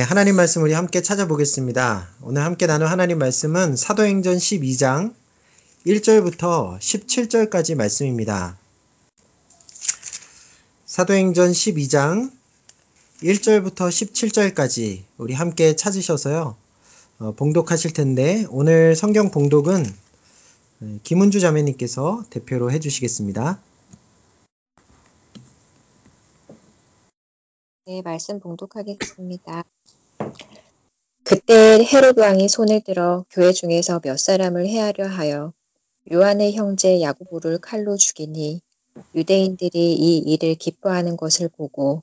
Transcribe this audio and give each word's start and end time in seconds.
네, 0.00 0.04
하나님 0.04 0.36
말씀 0.36 0.62
우리 0.62 0.74
함께 0.74 1.02
찾아보겠습니다. 1.02 2.08
오늘 2.22 2.44
함께 2.44 2.68
나눌 2.68 2.86
하나님 2.86 3.18
말씀은 3.18 3.74
사도행전 3.74 4.36
12장 4.36 5.12
1절부터 5.84 6.78
17절까지 6.78 7.74
말씀입니다. 7.74 8.56
사도행전 10.86 11.50
12장 11.50 12.30
1절부터 13.24 13.88
17절까지 13.88 15.02
우리 15.16 15.34
함께 15.34 15.74
찾으셔서요. 15.74 16.54
어, 17.18 17.32
봉독하실 17.32 17.92
텐데 17.92 18.46
오늘 18.50 18.94
성경 18.94 19.32
봉독은 19.32 19.84
네, 20.78 20.98
김은주 21.02 21.40
자매님께서 21.40 22.22
대표로 22.30 22.70
해주시겠습니다. 22.70 23.60
네, 27.88 28.02
말씀 28.02 28.38
봉독하겠습니다. 28.38 29.64
그때 31.24 31.82
헤롯 31.90 32.18
왕이 32.18 32.46
손을 32.50 32.82
들어 32.82 33.24
교회 33.30 33.50
중에서 33.50 34.00
몇 34.00 34.18
사람을 34.18 34.66
해하려 34.66 35.06
하여 35.06 35.54
요한의 36.12 36.52
형제 36.52 37.00
야고보를 37.00 37.62
칼로 37.62 37.96
죽이니 37.96 38.60
유대인들이 39.14 39.94
이 39.94 40.18
일을 40.18 40.56
기뻐하는 40.56 41.16
것을 41.16 41.48
보고 41.48 42.02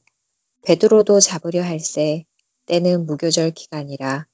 베드로도 0.64 1.20
잡으려 1.20 1.62
할세 1.62 2.26
때는 2.66 3.06
무교절 3.06 3.52
기간이라 3.52 4.26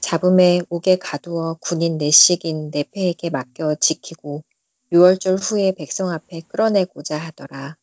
잡음에 0.00 0.62
옥에 0.70 0.96
가두어 0.96 1.58
군인 1.60 1.98
내식인 1.98 2.72
네페에게 2.74 3.30
맡겨 3.30 3.76
지키고 3.76 4.42
6월절 4.90 5.38
후에 5.40 5.70
백성 5.70 6.10
앞에 6.10 6.40
끌어내고자 6.48 7.16
하더라. 7.16 7.76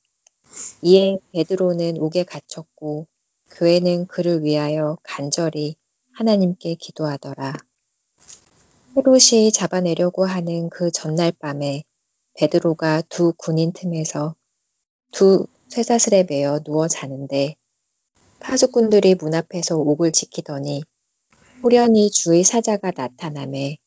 이에 0.82 1.18
베드로는 1.34 1.98
옥에 2.00 2.24
갇혔고 2.24 3.08
교회는 3.52 4.08
그를 4.08 4.44
위하여 4.44 4.98
간절히 5.04 5.76
하나님께 6.14 6.76
기도하더라. 6.76 7.54
헤롯이 8.96 9.52
잡아내려고 9.52 10.26
하는 10.26 10.70
그 10.70 10.90
전날 10.92 11.32
밤에 11.32 11.84
베드로가 12.34 13.04
두 13.10 13.34
군인 13.38 13.72
틈에서 13.72 14.36
두 15.12 15.46
쇠사슬에 15.70 16.26
매어 16.30 16.60
누워 16.60 16.88
자는데 16.88 17.56
파수꾼들이 18.40 19.16
문 19.16 19.34
앞에서 19.34 19.78
옥을 19.78 20.12
지키더니 20.12 20.84
호련히 21.64 22.10
주의 22.12 22.44
사자가 22.44 22.92
나타남에 22.96 23.78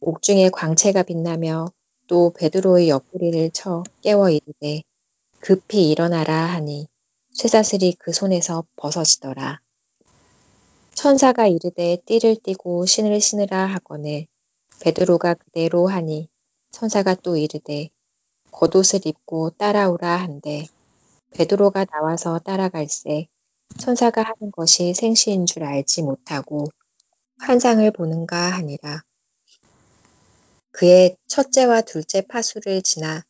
옥중에 0.00 0.50
광채가 0.50 1.02
빛나며 1.04 1.66
또 2.06 2.32
베드로의 2.32 2.88
옆구리를 2.88 3.50
쳐 3.50 3.82
깨워 4.02 4.30
이르되 4.30 4.82
급히 5.40 5.90
일어나라 5.90 6.34
하니 6.34 6.88
쇠사슬이 7.32 7.96
그 7.98 8.12
손에서 8.12 8.64
벗어지더라. 8.76 9.60
천사가 10.94 11.46
이르되 11.46 11.98
띠를 12.06 12.36
띠고 12.42 12.86
신을 12.86 13.20
신으라 13.20 13.66
하거늘 13.66 14.26
베드로가 14.80 15.34
그대로 15.34 15.88
하니 15.88 16.28
천사가 16.70 17.14
또 17.16 17.36
이르되 17.36 17.90
겉옷을 18.50 19.00
입고 19.04 19.50
따라오라 19.50 20.16
한데 20.16 20.66
베드로가 21.32 21.84
나와서 21.84 22.38
따라갈새 22.38 23.28
천사가 23.78 24.22
하는 24.22 24.50
것이 24.50 24.94
생시인 24.94 25.44
줄 25.44 25.64
알지 25.64 26.00
못하고 26.02 26.68
환상을 27.40 27.90
보는가 27.90 28.52
하니라. 28.52 29.02
그의 30.70 31.18
첫째와 31.26 31.82
둘째 31.82 32.22
파수를 32.22 32.80
지나 32.80 33.25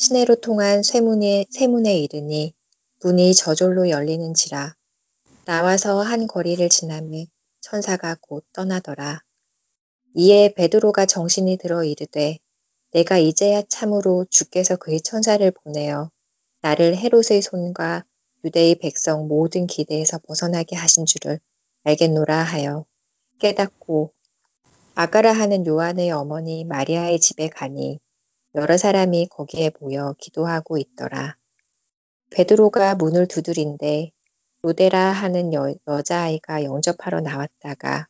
시내로 0.00 0.36
통한 0.36 0.82
쇠문에, 0.82 1.44
쇠문에 1.50 1.98
이르니 1.98 2.54
문이 3.02 3.34
저절로 3.34 3.90
열리는지라 3.90 4.74
나와서 5.44 6.00
한 6.00 6.26
거리를 6.26 6.66
지나매 6.70 7.26
천사가 7.60 8.16
곧 8.22 8.46
떠나더라. 8.54 9.20
이에 10.14 10.54
베드로가 10.54 11.04
정신이 11.04 11.58
들어 11.58 11.84
이르되 11.84 12.38
내가 12.92 13.18
이제야 13.18 13.60
참으로 13.68 14.24
주께서 14.30 14.76
그의 14.76 15.02
천사를 15.02 15.50
보내어 15.50 16.10
나를 16.62 16.96
헤롯의 16.96 17.42
손과 17.42 18.06
유대의 18.42 18.76
백성 18.76 19.28
모든 19.28 19.66
기대에서 19.66 20.18
벗어나게 20.20 20.76
하신 20.76 21.04
줄을 21.04 21.40
알겠노라 21.84 22.42
하여 22.42 22.86
깨닫고 23.38 24.14
아가라 24.94 25.32
하는 25.32 25.66
요한의 25.66 26.10
어머니 26.10 26.64
마리아의 26.64 27.20
집에 27.20 27.50
가니 27.50 28.00
여러 28.56 28.76
사람이 28.76 29.28
거기에 29.28 29.70
모여 29.78 30.16
기도하고 30.18 30.76
있더라. 30.76 31.36
베드로가 32.30 32.96
문을 32.96 33.28
두드린데 33.28 34.10
로데라 34.62 34.98
하는 35.12 35.54
여, 35.54 35.72
여자아이가 35.86 36.64
영접하러 36.64 37.20
나왔다가 37.20 38.08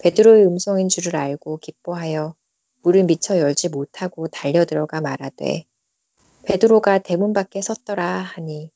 베드로의 0.00 0.46
음성인 0.46 0.88
줄을 0.88 1.14
알고 1.14 1.58
기뻐하여 1.58 2.34
문을 2.82 3.04
미처 3.04 3.38
열지 3.38 3.68
못하고 3.68 4.26
달려 4.26 4.64
들어가 4.64 5.00
말하되 5.00 5.64
베드로가 6.42 6.98
대문 6.98 7.32
밖에 7.32 7.62
섰더라 7.62 8.04
하니 8.04 8.72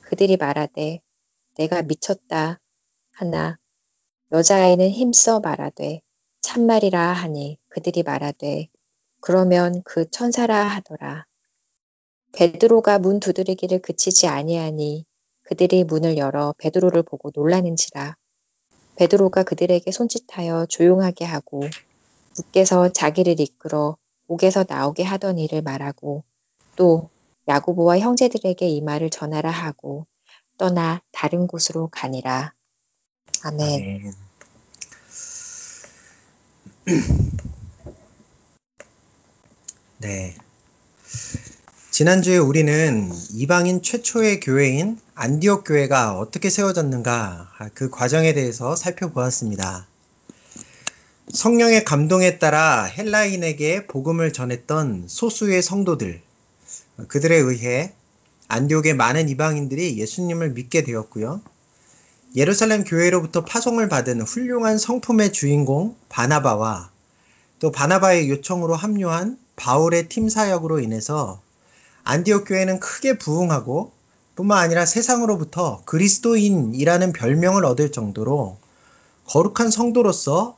그들이 0.00 0.38
말하되 0.38 1.00
내가 1.56 1.82
미쳤다 1.82 2.58
하나 3.12 3.58
여자아이는 4.32 4.88
힘써 4.88 5.40
말하되 5.40 6.00
참말이라 6.40 7.12
하니 7.12 7.58
그들이 7.68 8.02
말하되 8.02 8.68
그러면 9.20 9.82
그 9.84 10.08
천사라 10.10 10.66
하더라. 10.66 11.26
베드로가 12.32 12.98
문 12.98 13.20
두드리기를 13.20 13.80
그치지 13.80 14.28
아니하니 14.28 15.04
그들이 15.42 15.84
문을 15.84 16.18
열어 16.18 16.54
베드로를 16.58 17.02
보고 17.02 17.30
놀라는지라. 17.34 18.16
베드로가 18.96 19.44
그들에게 19.44 19.90
손짓하여 19.90 20.66
조용하게 20.66 21.24
하고 21.24 21.62
주께서 22.34 22.90
자기를 22.90 23.40
이끌어 23.40 23.96
옥에서 24.26 24.64
나오게 24.68 25.04
하던 25.04 25.38
일을 25.38 25.62
말하고 25.62 26.24
또 26.76 27.08
야고보와 27.48 27.98
형제들에게 27.98 28.68
이 28.68 28.80
말을 28.82 29.10
전하라 29.10 29.50
하고 29.50 30.06
떠나 30.58 31.00
다른 31.12 31.46
곳으로 31.46 31.88
가니라. 31.88 32.52
아멘. 33.44 34.12
아멘. 36.86 37.48
네. 40.00 40.36
지난주에 41.90 42.38
우리는 42.38 43.10
이방인 43.32 43.82
최초의 43.82 44.38
교회인 44.38 45.00
안디옥 45.16 45.64
교회가 45.64 46.16
어떻게 46.18 46.50
세워졌는가 46.50 47.50
그 47.74 47.90
과정에 47.90 48.32
대해서 48.32 48.76
살펴보았습니다. 48.76 49.88
성령의 51.34 51.84
감동에 51.84 52.38
따라 52.38 52.84
헬라인에게 52.84 53.88
복음을 53.88 54.32
전했던 54.32 55.06
소수의 55.08 55.62
성도들, 55.62 56.22
그들에 57.08 57.36
의해 57.36 57.92
안디옥의 58.46 58.94
많은 58.94 59.28
이방인들이 59.28 59.98
예수님을 59.98 60.50
믿게 60.50 60.84
되었고요. 60.84 61.42
예루살렘 62.36 62.84
교회로부터 62.84 63.44
파송을 63.44 63.88
받은 63.88 64.20
훌륭한 64.20 64.78
성품의 64.78 65.32
주인공 65.32 65.96
바나바와 66.08 66.92
또 67.58 67.72
바나바의 67.72 68.30
요청으로 68.30 68.76
합류한 68.76 69.47
바울의 69.58 70.08
팀 70.08 70.28
사역으로 70.28 70.80
인해서 70.80 71.40
안디옥 72.04 72.48
교회는 72.48 72.80
크게 72.80 73.18
부흥하고 73.18 73.92
뿐만 74.34 74.58
아니라 74.58 74.86
세상으로부터 74.86 75.82
그리스도인이라는 75.84 77.12
별명을 77.12 77.64
얻을 77.64 77.92
정도로 77.92 78.56
거룩한 79.26 79.70
성도로서 79.70 80.56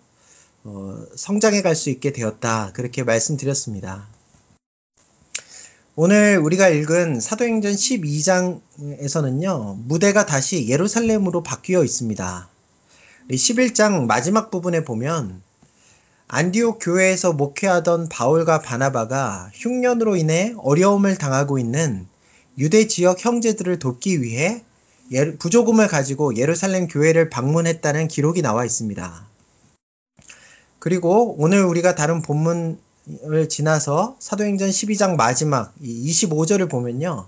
어, 0.62 1.02
성장해 1.16 1.62
갈 1.62 1.74
수 1.74 1.88
있게 1.88 2.12
되었다. 2.12 2.72
그렇게 2.74 3.02
말씀드렸습니다. 3.02 4.06
오늘 5.96 6.38
우리가 6.38 6.68
읽은 6.68 7.20
사도행전 7.20 7.72
12장에서는요, 7.72 9.76
무대가 9.86 10.26
다시 10.26 10.68
예루살렘으로 10.68 11.42
바뀌어 11.42 11.82
있습니다. 11.82 12.48
11장 13.30 14.06
마지막 14.06 14.50
부분에 14.50 14.84
보면 14.84 15.42
안디옥 16.32 16.78
교회에서 16.80 17.32
목회하던 17.32 18.08
바울과 18.08 18.60
바나바가 18.60 19.50
흉년으로 19.52 20.14
인해 20.14 20.54
어려움을 20.58 21.18
당하고 21.18 21.58
있는 21.58 22.06
유대 22.56 22.86
지역 22.86 23.24
형제들을 23.24 23.80
돕기 23.80 24.22
위해 24.22 24.62
부조금을 25.40 25.88
가지고 25.88 26.36
예루살렘 26.36 26.86
교회를 26.86 27.30
방문했다는 27.30 28.06
기록이 28.06 28.42
나와 28.42 28.64
있습니다. 28.64 29.26
그리고 30.78 31.34
오늘 31.36 31.64
우리가 31.64 31.96
다른 31.96 32.22
본문을 32.22 33.48
지나서 33.48 34.14
사도행전 34.20 34.70
12장 34.70 35.16
마지막 35.16 35.74
25절을 35.82 36.70
보면요. 36.70 37.26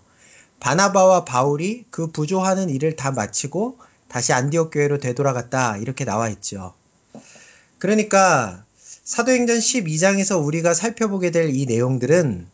바나바와 0.60 1.24
바울이 1.24 1.86
그 1.90 2.12
부조하는 2.12 2.70
일을 2.70 2.94
다 2.94 3.10
마치고 3.10 3.78
다시 4.06 4.32
안디옥 4.32 4.70
교회로 4.72 4.98
되돌아갔다 4.98 5.78
이렇게 5.78 6.04
나와 6.04 6.28
있죠. 6.28 6.74
그러니까 7.78 8.64
사도행전 9.04 9.58
12장에서 9.58 10.44
우리가 10.44 10.74
살펴보게 10.74 11.30
될 11.32 11.50
이 11.50 11.66
내용들은 11.66 12.46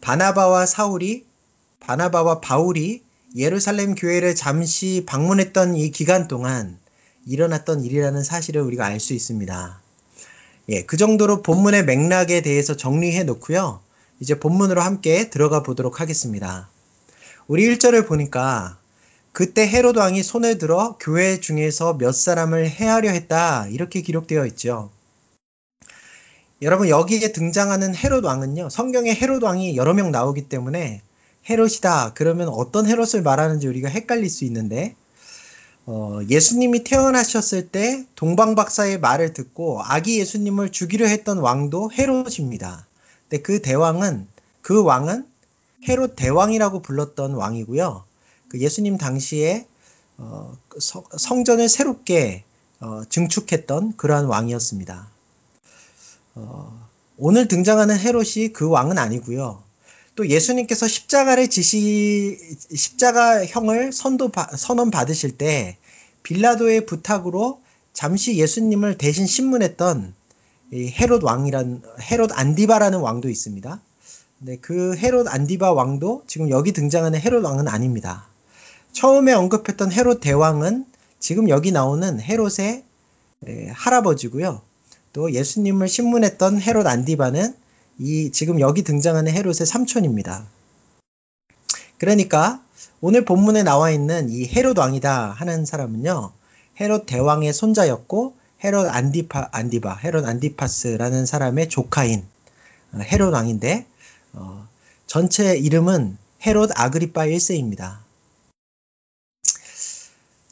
바나바와 0.00 0.66
사울이 0.66 1.24
바나바와 1.80 2.40
바울이 2.40 3.02
예루살렘 3.36 3.94
교회를 3.94 4.34
잠시 4.34 5.04
방문했던 5.06 5.76
이 5.76 5.90
기간 5.92 6.26
동안 6.26 6.78
일어났던 7.26 7.84
일이라는 7.84 8.22
사실을 8.24 8.62
우리가 8.62 8.84
알 8.86 8.98
수 8.98 9.14
있습니다. 9.14 9.80
예, 10.70 10.82
그 10.82 10.96
정도로 10.96 11.42
본문의 11.42 11.84
맥락에 11.84 12.40
대해서 12.40 12.76
정리해 12.76 13.22
놓고요. 13.22 13.80
이제 14.20 14.38
본문으로 14.38 14.80
함께 14.80 15.30
들어가 15.30 15.62
보도록 15.62 16.00
하겠습니다. 16.00 16.68
우리 17.46 17.68
1절을 17.68 18.06
보니까 18.08 18.78
그때 19.32 19.66
헤롯 19.68 19.96
왕이 19.96 20.22
손을 20.22 20.58
들어 20.58 20.96
교회 20.98 21.38
중에서 21.40 21.98
몇 21.98 22.12
사람을 22.12 22.68
해하려 22.68 23.10
했다. 23.10 23.68
이렇게 23.68 24.00
기록되어 24.00 24.46
있죠. 24.46 24.90
여러분 26.64 26.88
여기에 26.88 27.32
등장하는 27.32 27.94
헤롯 27.94 28.24
왕은요. 28.24 28.70
성경에 28.70 29.14
헤롯 29.14 29.42
왕이 29.42 29.76
여러 29.76 29.92
명 29.92 30.10
나오기 30.10 30.48
때문에 30.48 31.02
헤롯이다. 31.48 32.14
그러면 32.14 32.48
어떤 32.48 32.86
헤롯을 32.86 33.22
말하는지 33.22 33.68
우리가 33.68 33.90
헷갈릴 33.90 34.30
수 34.30 34.46
있는데 34.46 34.96
어, 35.84 36.20
예수님이 36.30 36.82
태어나셨을 36.82 37.68
때 37.68 38.06
동방 38.14 38.54
박사의 38.54 38.98
말을 38.98 39.34
듣고 39.34 39.82
아기 39.82 40.18
예수님을 40.20 40.72
죽이려 40.72 41.06
했던 41.06 41.36
왕도 41.36 41.92
헤롯입니다. 41.92 42.86
근데 43.28 43.42
그 43.42 43.60
대왕은 43.60 44.26
그 44.62 44.82
왕은 44.82 45.26
헤롯 45.86 46.16
대왕이라고 46.16 46.80
불렀던 46.80 47.34
왕이고요. 47.34 48.04
그 48.48 48.58
예수님 48.58 48.96
당시에 48.96 49.66
어, 50.16 50.56
그 50.68 50.78
성전을 50.80 51.68
새롭게 51.68 52.42
어, 52.80 53.02
증축했던 53.10 53.98
그러한 53.98 54.24
왕이었습니다. 54.24 55.12
어, 56.34 56.88
오늘 57.16 57.48
등장하는 57.48 57.98
헤롯이 57.98 58.52
그 58.52 58.68
왕은 58.68 58.98
아니고요. 58.98 59.62
또 60.16 60.28
예수님께서 60.28 60.86
십자가를 60.86 61.48
지시 61.48 62.38
십자가형을 62.72 63.92
선도 63.92 64.30
선언 64.56 64.90
받으실 64.90 65.36
때 65.36 65.76
빌라도의 66.22 66.86
부탁으로 66.86 67.60
잠시 67.92 68.36
예수님을 68.36 68.96
대신 68.98 69.26
신문했던 69.26 70.14
헤롯 70.72 71.22
왕이란 71.22 71.82
헤롯 72.00 72.30
안디바라는 72.32 72.98
왕도 73.00 73.28
있습니다. 73.28 73.80
네, 74.40 74.58
그 74.60 74.96
헤롯 74.96 75.28
안디바 75.28 75.72
왕도 75.72 76.24
지금 76.26 76.50
여기 76.50 76.72
등장하는 76.72 77.20
헤롯 77.20 77.44
왕은 77.44 77.68
아닙니다. 77.68 78.26
처음에 78.92 79.32
언급했던 79.32 79.92
헤롯 79.92 80.20
대왕은 80.20 80.86
지금 81.18 81.48
여기 81.48 81.72
나오는 81.72 82.20
헤롯의 82.20 82.84
할아버지고요. 83.72 84.62
또 85.14 85.32
예수님을 85.32 85.88
신문했던 85.88 86.60
헤롯 86.60 86.86
안디바는 86.86 87.54
이 88.00 88.32
지금 88.32 88.58
여기 88.58 88.82
등장하는 88.82 89.32
헤롯의 89.32 89.64
삼촌입니다. 89.64 90.44
그러니까 91.98 92.60
오늘 93.00 93.24
본문에 93.24 93.62
나와 93.62 93.92
있는 93.92 94.28
이 94.28 94.46
헤롯 94.48 94.76
왕이다 94.76 95.30
하는 95.30 95.64
사람은요. 95.64 96.32
헤롯 96.80 97.06
대왕의 97.06 97.52
손자였고 97.52 98.34
헤롯 98.64 98.88
안디파 98.88 99.50
안디바 99.52 99.98
헤롯 100.02 100.26
안디파스라는 100.26 101.26
사람의 101.26 101.68
조카인 101.68 102.24
어, 102.92 102.98
헤롯 102.98 103.32
왕인데 103.32 103.86
어, 104.32 104.66
전체 105.06 105.56
이름은 105.56 106.18
헤롯 106.44 106.70
아그리파 106.74 107.26
1세입니다. 107.26 108.03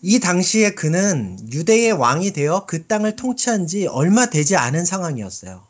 이 0.04 0.18
당시에 0.18 0.74
그는 0.74 1.38
유대의 1.52 1.92
왕이 1.92 2.32
되어 2.32 2.66
그 2.66 2.88
땅을 2.88 3.14
통치한 3.14 3.68
지 3.68 3.86
얼마 3.86 4.26
되지 4.26 4.56
않은 4.56 4.84
상황이었어요. 4.84 5.62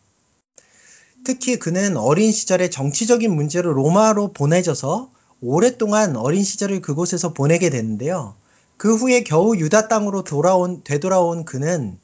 특히 1.23 1.59
그는 1.59 1.99
어린 1.99 2.33
시절에 2.33 2.71
정치적인 2.71 3.31
문제로 3.31 3.75
로마로 3.75 4.33
보내져서 4.33 5.11
오랫동안 5.43 6.17
어린 6.17 6.43
시절을 6.43 6.81
그곳에서 6.81 7.35
보내게 7.35 7.69
됐는데요. 7.69 8.35
그 8.79 8.97
후에 8.97 9.23
겨우 9.23 9.55
유다 9.55 9.89
땅으로 9.89 10.25
돌아온, 10.25 10.83
되돌아온 10.83 11.45
그는 11.45 11.99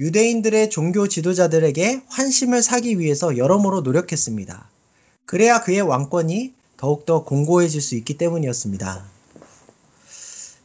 유대인들의 0.00 0.68
종교 0.68 1.06
지도자들에게 1.06 2.02
환심을 2.08 2.60
사기 2.60 2.98
위해서 2.98 3.36
여러모로 3.36 3.82
노력했습니다. 3.82 4.68
그래야 5.26 5.62
그의 5.62 5.80
왕권이 5.82 6.54
더욱더 6.76 7.22
공고해질 7.22 7.80
수 7.80 7.94
있기 7.94 8.18
때문이었습니다. 8.18 9.11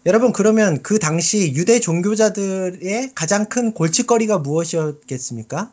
여러분, 0.07 0.31
그러면 0.31 0.81
그 0.83 0.99
당시 0.99 1.53
유대 1.53 1.81
종교자들의 1.81 3.11
가장 3.13 3.47
큰 3.47 3.73
골칫거리가 3.73 4.37
무엇이었겠습니까? 4.37 5.69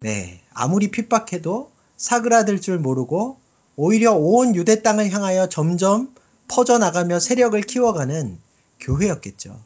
네, 0.00 0.40
아무리 0.52 0.90
핍박해도 0.90 1.70
사그라들 1.96 2.60
줄 2.60 2.80
모르고 2.80 3.38
오히려 3.76 4.14
온 4.14 4.56
유대 4.56 4.82
땅을 4.82 5.12
향하여 5.12 5.48
점점 5.48 6.12
퍼져나가며 6.48 7.20
세력을 7.20 7.60
키워가는 7.60 8.36
교회였겠죠. 8.80 9.56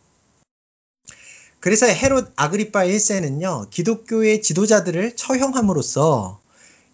그래서 1.58 1.86
헤롯 1.86 2.34
아그리파 2.36 2.84
1세는요, 2.84 3.70
기독교의 3.70 4.42
지도자들을 4.42 5.16
처형함으로써 5.16 6.38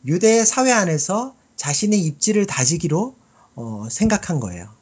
유대 0.07 0.45
사회 0.45 0.71
안에서 0.71 1.35
자신의 1.57 1.99
입지를 1.99 2.47
다지기로 2.47 3.17
어, 3.57 3.89
생각한 3.91 4.39
거예요. 4.39 4.82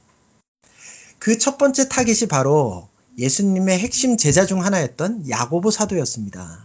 그 1.20 1.36
첫 1.38 1.58
번째 1.58 1.86
타깃이 1.86 2.28
바로 2.28 2.88
예수님의 3.18 3.78
핵심 3.78 4.16
제자 4.16 4.46
중 4.46 4.64
하나였던 4.64 5.28
야고보 5.28 5.70
사도였습니다. 5.70 6.64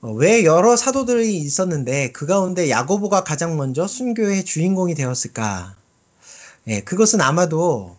어, 0.00 0.12
왜 0.12 0.42
여러 0.44 0.74
사도들이 0.74 1.36
있었는데 1.36 2.12
그 2.12 2.24
가운데 2.24 2.70
야고보가 2.70 3.24
가장 3.24 3.58
먼저 3.58 3.86
순교의 3.86 4.46
주인공이 4.46 4.94
되었을까? 4.94 5.76
예, 6.68 6.80
그것은 6.80 7.20
아마도 7.20 7.98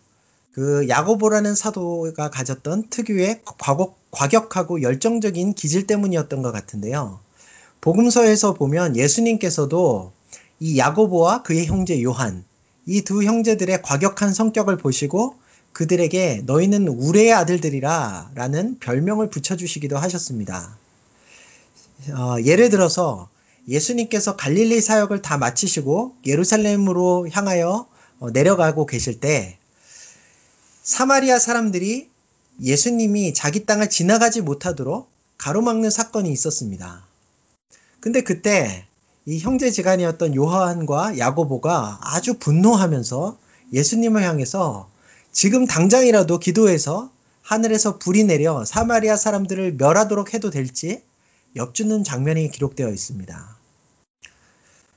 그 0.54 0.89
야고보라는 0.89 1.54
사도가 1.54 2.31
가졌던 2.31 2.89
특유의 2.89 3.42
과격, 3.59 4.00
과격하고 4.09 4.81
열정적인 4.81 5.54
기질 5.54 5.86
때문이었던 5.86 6.42
것 6.42 6.51
같은데요. 6.51 7.19
복음서에서 7.80 8.56
보면 8.56 8.95
예수님께서도 8.95 10.12
이 10.59 10.80
야고보와 10.80 11.44
그의 11.44 11.68
형제 11.68 12.01
요한, 12.01 12.44
이 12.88 13.01
두 13.01 13.24
형제들의 13.24 13.81
과격한 13.81 14.34
성격을 14.34 14.78
보시고 14.78 15.36
그들에게 15.74 16.44
너희는 16.45 16.88
우레의 16.88 17.34
아들들이라 17.34 18.31
라는 18.34 18.80
별명을 18.80 19.30
붙여주시기도 19.30 19.98
하셨습니다. 19.98 20.78
어, 22.12 22.38
예를 22.44 22.69
들어서 22.69 23.30
예수님께서 23.68 24.38
갈릴리 24.38 24.80
사역을 24.81 25.22
다 25.22 25.38
마치시고 25.38 26.16
예루살렘으로 26.25 27.28
향하여 27.30 27.88
어, 28.19 28.31
내려가고 28.31 28.86
계실 28.86 29.19
때 29.19 29.57
사마리아 30.81 31.38
사람들이 31.38 32.10
예수님이 32.63 33.33
자기 33.33 33.66
땅을 33.66 33.90
지나가지 33.90 34.42
못하도록 34.42 35.10
가로막는 35.38 35.90
사건이 35.90 36.31
있었습니다. 36.31 37.06
근데 38.00 38.21
그때 38.21 38.86
이 39.28 39.40
형제지간이었던 39.40 40.36
요한과 40.36 41.18
야고보가 41.18 42.00
아주 42.02 42.36
분노하면서 42.40 43.38
예수님을 43.74 44.24
향해서 44.24 44.90
지금 45.34 45.68
당장이라도 45.68 46.40
기도해서 46.40 47.12
하늘에서 47.42 47.98
불이 47.98 48.24
내려 48.24 48.64
사마리아 48.64 49.18
사람들을 49.18 49.74
멸하도록 49.74 50.34
해도 50.34 50.50
될지 50.50 51.04
엽주는 51.57 52.06
장면이 52.06 52.52
기록되어 52.52 52.88
있습니다. 52.90 53.57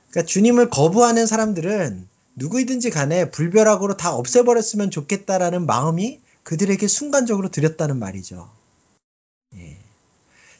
그러니까 0.09 0.25
주님을 0.25 0.69
거부하는 0.69 1.25
사람들은 1.25 2.07
누구이든지 2.35 2.89
간에 2.89 3.31
불벼락으로 3.31 3.97
다 3.97 4.15
없애버렸으면 4.15 4.91
좋겠다라는 4.91 5.65
마음이 5.65 6.21
그들에게 6.43 6.87
순간적으로 6.87 7.49
들였다는 7.49 7.99
말이죠. 7.99 8.49
예. 9.57 9.77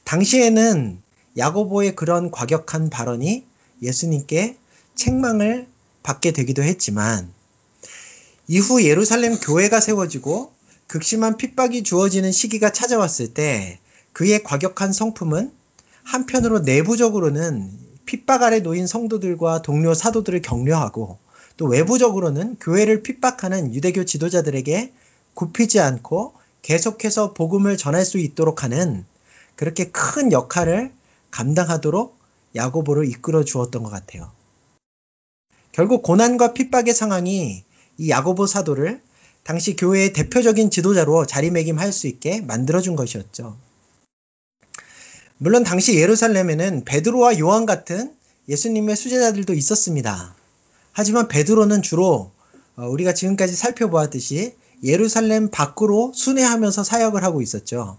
당시에는 0.04 1.01
야고보의 1.38 1.96
그런 1.96 2.32
과격한 2.32 2.90
발언이 2.90 3.50
예수님께 3.81 4.57
책망을 4.95 5.67
받게 6.03 6.31
되기도 6.31 6.63
했지만 6.63 7.31
이후 8.47 8.83
예루살렘 8.83 9.38
교회가 9.38 9.79
세워지고 9.79 10.51
극심한 10.88 11.38
핍박이 11.38 11.83
주어지는 11.83 12.31
시기가 12.31 12.71
찾아왔을 12.71 13.33
때 13.33 13.79
그의 14.13 14.43
과격한 14.43 14.91
성품은 14.91 15.51
한편으로 16.03 16.59
내부적으로는 16.59 17.71
핍박 18.05 18.43
아래 18.43 18.59
놓인 18.59 18.88
성도들과 18.88 19.61
동료 19.61 19.93
사도들을 19.93 20.41
격려하고 20.41 21.17
또 21.55 21.65
외부적으로는 21.67 22.57
교회를 22.59 23.03
핍박하는 23.03 23.73
유대교 23.73 24.03
지도자들에게 24.03 24.91
굽히지 25.33 25.79
않고 25.79 26.33
계속해서 26.61 27.33
복음을 27.33 27.77
전할 27.77 28.03
수 28.03 28.17
있도록 28.17 28.63
하는 28.63 29.05
그렇게 29.55 29.91
큰 29.91 30.31
역할을 30.31 30.91
감당하도록 31.29 32.21
야고보를 32.55 33.08
이끌어 33.08 33.43
주었던 33.43 33.84
것 33.84 33.89
같아요. 33.89 34.31
결국 35.72 36.03
고난과 36.03 36.53
핍박의 36.53 36.93
상황이 36.93 37.63
이 37.98 38.10
야고보 38.10 38.46
사도를 38.46 39.01
당시 39.43 39.75
교회의 39.75 40.13
대표적인 40.13 40.70
지도자로 40.70 41.25
자리매김할 41.25 41.91
수 41.91 42.08
있게 42.08 42.41
만들어준 42.41 42.96
것이었죠. 42.96 43.58
물론 45.38 45.63
당시 45.63 45.98
예루살렘에는 45.98 46.84
베드로와 46.86 47.39
요한 47.39 47.65
같은 47.65 48.13
예수님의 48.48 48.96
수제자들도 48.96 49.53
있었습니다. 49.53 50.36
하지만 50.91 51.27
베드로는 51.27 51.81
주로 51.81 52.31
어, 52.75 52.88
우리가 52.88 53.13
지금까지 53.13 53.55
살펴보았듯이 53.55 54.55
예루살렘 54.84 55.50
밖으로 55.50 56.12
순회하면서 56.13 56.84
사역을 56.84 57.24
하고 57.24 57.41
있었죠. 57.41 57.98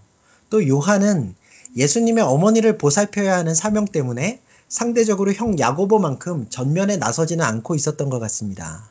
또 0.49 0.67
요한은 0.67 1.35
예수님의 1.75 2.23
어머니를 2.23 2.77
보살펴야 2.77 3.37
하는 3.37 3.55
사명 3.55 3.85
때문에 3.85 4.39
상대적으로 4.73 5.31
형 5.33 5.59
야고보만큼 5.59 6.49
전면에 6.49 6.97
나서지는 6.97 7.45
않고 7.45 7.75
있었던 7.75 8.09
것 8.09 8.17
같습니다. 8.21 8.89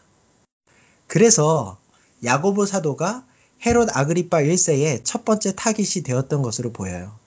그래서 1.09 1.77
야고보 2.23 2.67
사도가 2.67 3.27
헤롯 3.67 3.89
아그리파 3.93 4.43
1세의 4.43 5.01
첫 5.03 5.25
번째 5.25 5.57
타깃이 5.57 6.05
되었던 6.05 6.41
것으로 6.41 6.73
보여요. 6.73 7.19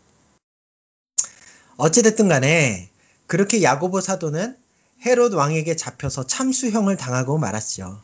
어찌됐든 1.75 2.29
간에 2.29 2.89
그렇게 3.27 3.61
야고보 3.61 3.99
사도는 3.99 4.55
헤롯 5.05 5.33
왕에게 5.33 5.75
잡혀서 5.75 6.25
참수형을 6.25 6.95
당하고 6.95 7.37
말았죠. 7.37 8.01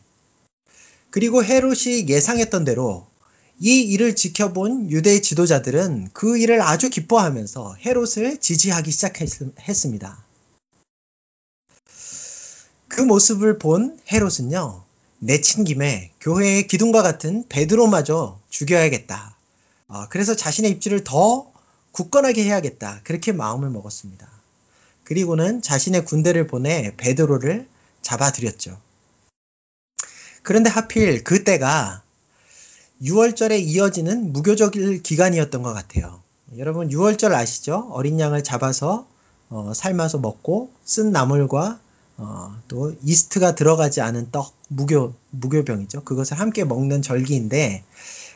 그리고 1.12 1.46
헤롯이 1.46 2.10
예상했던 2.10 2.66
대로 2.66 3.08
이 3.58 3.80
일을 3.84 4.18
지켜본 4.18 4.92
유대 4.92 5.22
지도자들은 5.22 6.10
그 6.12 6.38
일을 6.38 6.62
아주 6.62 6.90
기뻐하면서 6.90 7.78
헤롯을 7.86 8.42
지지하기 8.42 8.92
시작했습니다. 8.92 10.31
그 12.92 13.00
모습을 13.00 13.58
본 13.58 13.98
헤롯은요, 14.12 14.84
내친 15.20 15.64
김에 15.64 16.12
교회의 16.20 16.68
기둥과 16.68 17.02
같은 17.02 17.46
베드로마저 17.48 18.38
죽여야겠다. 18.50 19.38
어, 19.88 20.10
그래서 20.10 20.36
자신의 20.36 20.72
입지를 20.72 21.06
더 21.06 21.50
굳건하게 21.94 22.44
해야겠다. 22.44 23.00
그렇게 23.06 23.32
마음을 23.32 23.70
먹었습니다. 23.70 24.30
그리고는 25.06 25.62
자신의 25.62 26.04
군대를 26.04 26.48
보내 26.48 26.94
베드로를 26.98 27.66
잡아들였죠. 28.02 28.78
그런데 30.44 30.70
하필 30.70 31.24
그때가 31.24 32.04
6월절에 33.04 33.62
이어지는 33.62 34.34
무교절 34.34 35.02
기간이었던 35.02 35.64
것 35.64 35.74
같아요. 35.74 36.22
여러분 36.58 36.90
6월절 36.90 37.32
아시죠? 37.32 37.88
어린 37.92 38.20
양을 38.20 38.44
잡아서 38.44 39.08
어, 39.50 39.72
삶아서 39.74 40.18
먹고 40.18 40.74
쓴 40.84 41.14
나물과 41.14 41.80
어, 42.24 42.56
또 42.68 42.94
이스트가 43.04 43.56
들어가지 43.56 44.00
않은 44.00 44.30
떡 44.32 44.54
무교 44.68 45.16
무교병이죠. 45.32 46.04
그것을 46.04 46.40
함께 46.40 46.64
먹는 46.64 47.02
절기인데 47.02 47.84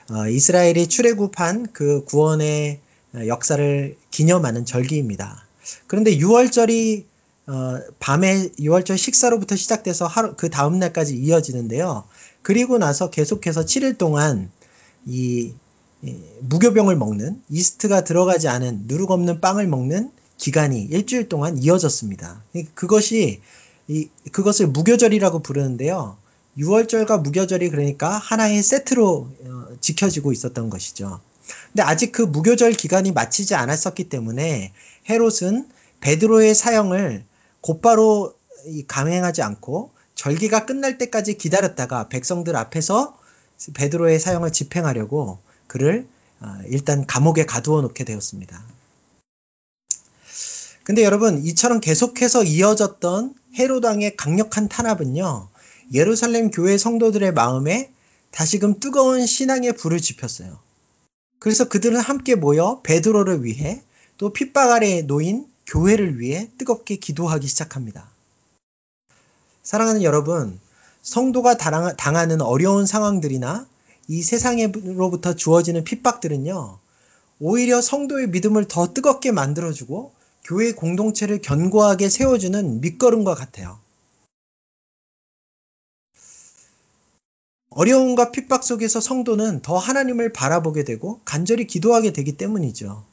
어, 0.10 0.28
이스라엘이 0.28 0.88
출애굽한 0.88 1.68
그 1.72 2.04
구원의 2.06 2.80
역사를 3.28 3.96
기념하는 4.10 4.66
절기입니다. 4.66 5.46
그런데 5.86 6.18
6월절이 6.18 7.06
어, 7.48 7.80
밤에 8.00 8.50
6월절 8.60 8.98
식사로부터 8.98 9.56
시작돼서 9.56 10.08
하루 10.08 10.34
그 10.36 10.50
다음 10.50 10.80
날까지 10.80 11.16
이어지는데요. 11.16 12.06
그리고 12.42 12.80
나서 12.80 13.12
계속해서 13.12 13.66
7일 13.66 14.00
동안 14.00 14.50
이, 15.06 15.54
이 16.02 16.16
무교병을 16.42 16.96
먹는 16.96 17.40
이스트가 17.50 18.04
들어가지 18.04 18.48
않은 18.48 18.86
누룩 18.88 19.12
없는 19.12 19.42
빵을 19.42 19.68
먹는 19.68 20.10
기간이 20.38 20.82
일주일 20.86 21.30
동안 21.30 21.58
이어졌습니다. 21.60 22.44
그것이 22.74 23.42
이 23.88 24.10
그것을 24.32 24.68
무교절이라고 24.68 25.40
부르는데요. 25.40 26.18
6월절과 26.58 27.22
무교절이 27.22 27.70
그러니까 27.70 28.10
하나의 28.18 28.64
세트로 28.64 29.30
어, 29.46 29.68
지켜지고 29.82 30.32
있었던 30.32 30.70
것이죠. 30.70 31.20
근데 31.72 31.84
아직 31.84 32.12
그 32.12 32.22
무교절 32.22 32.74
기간이 32.74 33.12
마치지 33.12 33.56
않았었기 33.56 34.10
때문에 34.10 34.74
헤롯은 35.10 35.70
베드로의 36.00 36.56
사형을 36.56 37.24
곧바로 37.62 38.34
감행하지 38.88 39.42
않고 39.42 39.92
절기가 40.16 40.66
끝날 40.66 40.98
때까지 40.98 41.38
기다렸다가 41.38 42.08
백성들 42.10 42.56
앞에서 42.56 43.18
베드로의 43.74 44.20
사형을 44.20 44.52
집행하려고 44.52 45.40
그를 45.68 46.08
어, 46.40 46.58
일단 46.68 47.06
감옥에 47.06 47.46
가두어 47.46 47.82
놓게 47.82 48.04
되었습니다. 48.04 48.64
근데 50.84 51.04
여러분 51.04 51.44
이처럼 51.44 51.80
계속해서 51.80 52.44
이어졌던 52.44 53.34
헤로당의 53.58 54.18
강력한 54.18 54.68
탄압은요 54.68 55.50
예루살렘 55.94 56.52
교회 56.52 56.78
성도들의 56.78 57.34
마음에 57.34 57.92
다시금 58.32 58.80
뜨거운 58.80 59.26
신앙의 59.26 59.74
불을 59.74 60.02
지폈어요. 60.02 60.60
그래서 61.40 61.70
그들은 61.70 62.00
함께 62.00 62.36
모여 62.36 62.82
베드로를 62.84 63.44
위해 63.44 63.82
또 64.18 64.34
핍박 64.34 64.72
아래 64.72 65.02
놓인 65.04 65.48
교회를 65.68 66.20
위해 66.20 66.50
뜨겁게 66.58 66.98
기도하기 66.98 67.48
시작합니다. 67.48 68.10
사랑하는 69.64 70.04
여러분, 70.04 70.60
성도가 71.02 71.58
당하는 71.58 72.42
어려운 72.42 72.86
상황들이나 72.86 73.68
이 74.08 74.22
세상으로부터 74.22 75.36
주어지는 75.36 75.84
핍박들은요, 75.84 76.80
오히려 77.40 77.82
성도의 77.82 78.30
믿음을 78.30 78.68
더 78.68 78.94
뜨겁게 78.94 79.32
만들어주고 79.32 80.14
교회 80.46 80.74
공동체를 80.74 81.42
견고하게 81.42 82.08
세워주는 82.08 82.80
밑거름과 82.80 83.34
같아요. 83.34 83.80
어려움과 87.72 88.32
핍박 88.32 88.64
속에서 88.64 89.02
성도는 89.02 89.64
더 89.64 89.76
하나님을 89.76 90.34
바라보게 90.34 90.84
되고 90.84 91.20
간절히 91.26 91.66
기도하게 91.66 92.14
되기 92.14 92.38
때문이죠. 92.38 93.04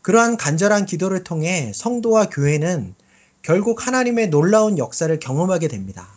그러한 0.00 0.38
간절한 0.38 0.86
기도를 0.86 1.22
통해 1.22 1.70
성도와 1.74 2.30
교회는 2.30 2.94
결국 3.42 3.86
하나님의 3.86 4.30
놀라운 4.30 4.78
역사를 4.78 5.16
경험하게 5.20 5.68
됩니다. 5.68 6.08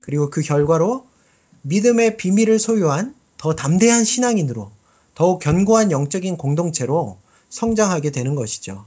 그리고 0.00 0.30
그 0.30 0.40
결과로 0.40 1.06
믿음의 1.62 2.16
비밀을 2.16 2.58
소유한 2.58 3.14
더 3.36 3.54
담대한 3.54 4.04
신앙인으로 4.04 4.70
더욱 5.14 5.38
견고한 5.38 5.90
영적인 5.90 6.38
공동체로 6.38 7.18
성장하게 7.50 8.10
되는 8.10 8.34
것이죠. 8.34 8.86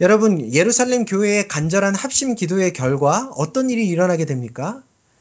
여러분, 0.00 0.52
예루살렘 0.52 1.04
교회의 1.04 1.48
간절한 1.48 1.96
합심 1.96 2.36
기도의 2.36 2.72
결과 2.72 3.32
어떤 3.34 3.68
일이 3.68 3.88
일어나게 3.88 4.26
됩니까? 4.26 4.80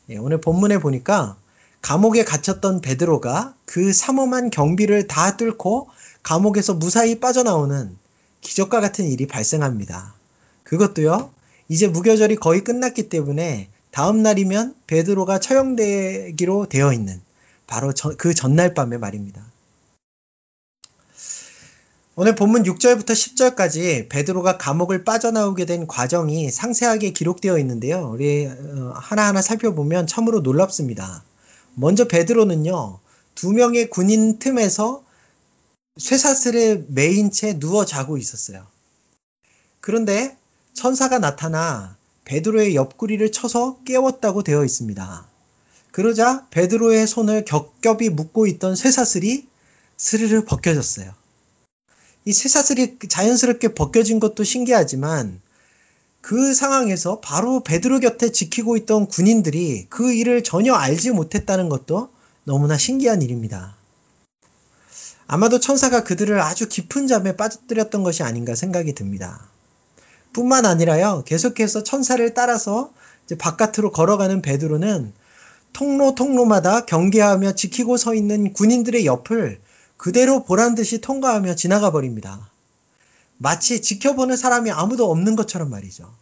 예, 0.10 0.18
오늘 0.18 0.40
본문에 0.40 0.78
보니까 0.78 1.36
감옥에 1.82 2.24
갇혔던 2.24 2.82
베드로가 2.82 3.56
그 3.66 3.92
삼엄한 3.92 4.52
경비를 4.52 5.08
다 5.08 5.36
뚫고 5.36 5.90
감옥에서 6.22 6.76
무사히 6.76 7.20
빠져나오는 7.20 7.98
기적과 8.42 8.80
같은 8.80 9.06
일이 9.06 9.26
발생합니다. 9.26 10.14
그것도요, 10.64 11.32
이제 11.70 11.88
무교절이 11.88 12.36
거의 12.36 12.64
끝났기 12.64 13.10
때문에 13.10 13.70
다음 13.90 14.22
날이면 14.22 14.76
베드로가 14.86 15.40
처형되기로 15.40 16.68
되어 16.70 16.94
있는 16.94 17.20
바로 17.66 17.92
그 18.18 18.36
전날 18.36 18.76
밤의 18.76 19.00
말입니다. 19.00 19.44
오늘 22.20 22.34
본문 22.34 22.64
6절부터 22.64 23.12
10절까지 23.12 24.10
베드로가 24.10 24.58
감옥을 24.58 25.04
빠져나오게 25.04 25.66
된 25.66 25.86
과정이 25.86 26.50
상세하게 26.50 27.12
기록되어 27.12 27.60
있는데요. 27.60 28.10
우리 28.12 28.48
어, 28.48 28.92
하나하나 28.96 29.40
살펴보면 29.44 30.08
참으로 30.08 30.40
놀랍습니다. 30.40 31.24
먼저 31.76 32.08
베드로는요. 32.08 32.98
두 33.36 33.54
명의 33.54 33.92
군인 33.92 34.40
틈에서 34.40 35.04
쇠사슬에 35.98 36.86
매인 36.88 37.30
채 37.30 37.60
누워 37.60 37.86
자고 37.86 38.18
있었어요. 38.18 38.66
그런데 39.80 40.36
천사가 40.74 41.20
나타나 41.20 41.98
베드로의 42.26 42.74
옆구리를 42.74 43.32
쳐서 43.32 43.78
깨웠다고 43.86 44.42
되어 44.42 44.66
있습니다. 44.66 45.28
그러자 45.92 46.48
베드로의 46.50 47.06
손을 47.06 47.46
겹겹이 47.46 48.10
묶고 48.10 48.48
있던 48.48 48.76
쇠사슬이 48.76 49.46
스르르 49.98 50.46
벗겨졌어요. 50.46 51.14
이 52.28 52.34
쇠사슬이 52.34 52.98
자연스럽게 53.08 53.74
벗겨진 53.74 54.20
것도 54.20 54.44
신기하지만 54.44 55.40
그 56.20 56.54
상황에서 56.54 57.22
바로 57.22 57.64
베드로 57.64 58.02
곁에 58.02 58.34
지키고 58.34 58.76
있던 58.76 59.08
군인들이 59.08 59.86
그 59.88 60.12
일을 60.12 60.44
전혀 60.44 60.74
알지 60.74 61.12
못했다는 61.12 61.70
것도 61.70 62.10
너무나 62.44 62.78
신기한 62.78 63.22
일입니다. 63.22 63.78
아마도 65.26 65.62
천사가 65.62 66.04
그들을 66.04 66.38
아주 66.42 66.68
깊은 66.68 67.08
잠에 67.08 67.38
빠져들였던 67.38 68.04
것이 68.04 68.24
아닌가 68.24 68.56
생각이 68.56 68.94
듭니다. 68.94 69.48
뿐만 70.34 70.66
아니라요, 70.66 71.24
계속해서 71.26 71.84
천사를 71.84 72.34
따라서 72.34 72.92
바깥으로 73.40 73.94
걸어가는 73.94 74.42
베드로는 74.42 75.14
통로 75.72 76.14
통로마다 76.14 76.84
경계하며 76.84 77.56
지키고 77.56 77.96
서 77.96 78.14
있는 78.14 78.52
군인들의 78.52 79.06
옆을 79.06 79.62
그대로 79.98 80.44
보란 80.44 80.76
듯이 80.76 81.02
통과하며 81.02 81.56
지나가 81.56 81.92
버립니다. 81.92 82.50
마치 83.38 83.82
지켜보는 83.82 84.38
사람이 84.38 84.72
아무도 84.72 85.10
없는 85.12 85.36
것처럼 85.36 85.70
말이죠. 85.70 86.14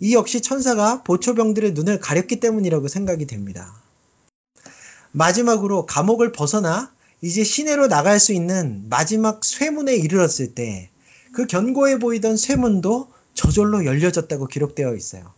이 0.00 0.14
역시 0.14 0.40
천사가 0.40 1.02
보초병들의 1.02 1.72
눈을 1.72 2.00
가렸기 2.00 2.40
때문이라고 2.40 2.88
생각이 2.88 3.26
됩니다. 3.26 3.74
마지막으로 5.12 5.86
감옥을 5.86 6.32
벗어나 6.32 6.92
이제 7.20 7.44
시내로 7.44 7.88
나갈 7.88 8.18
수 8.18 8.32
있는 8.32 8.86
마지막 8.88 9.44
쇠문에 9.44 9.94
이르렀을 9.94 10.54
때 10.54 10.90
그 11.32 11.46
견고해 11.46 11.98
보이던 11.98 12.36
쇠문도 12.36 13.08
저절로 13.34 13.84
열려졌다고 13.84 14.46
기록되어 14.46 14.94
있어요. 14.94 15.32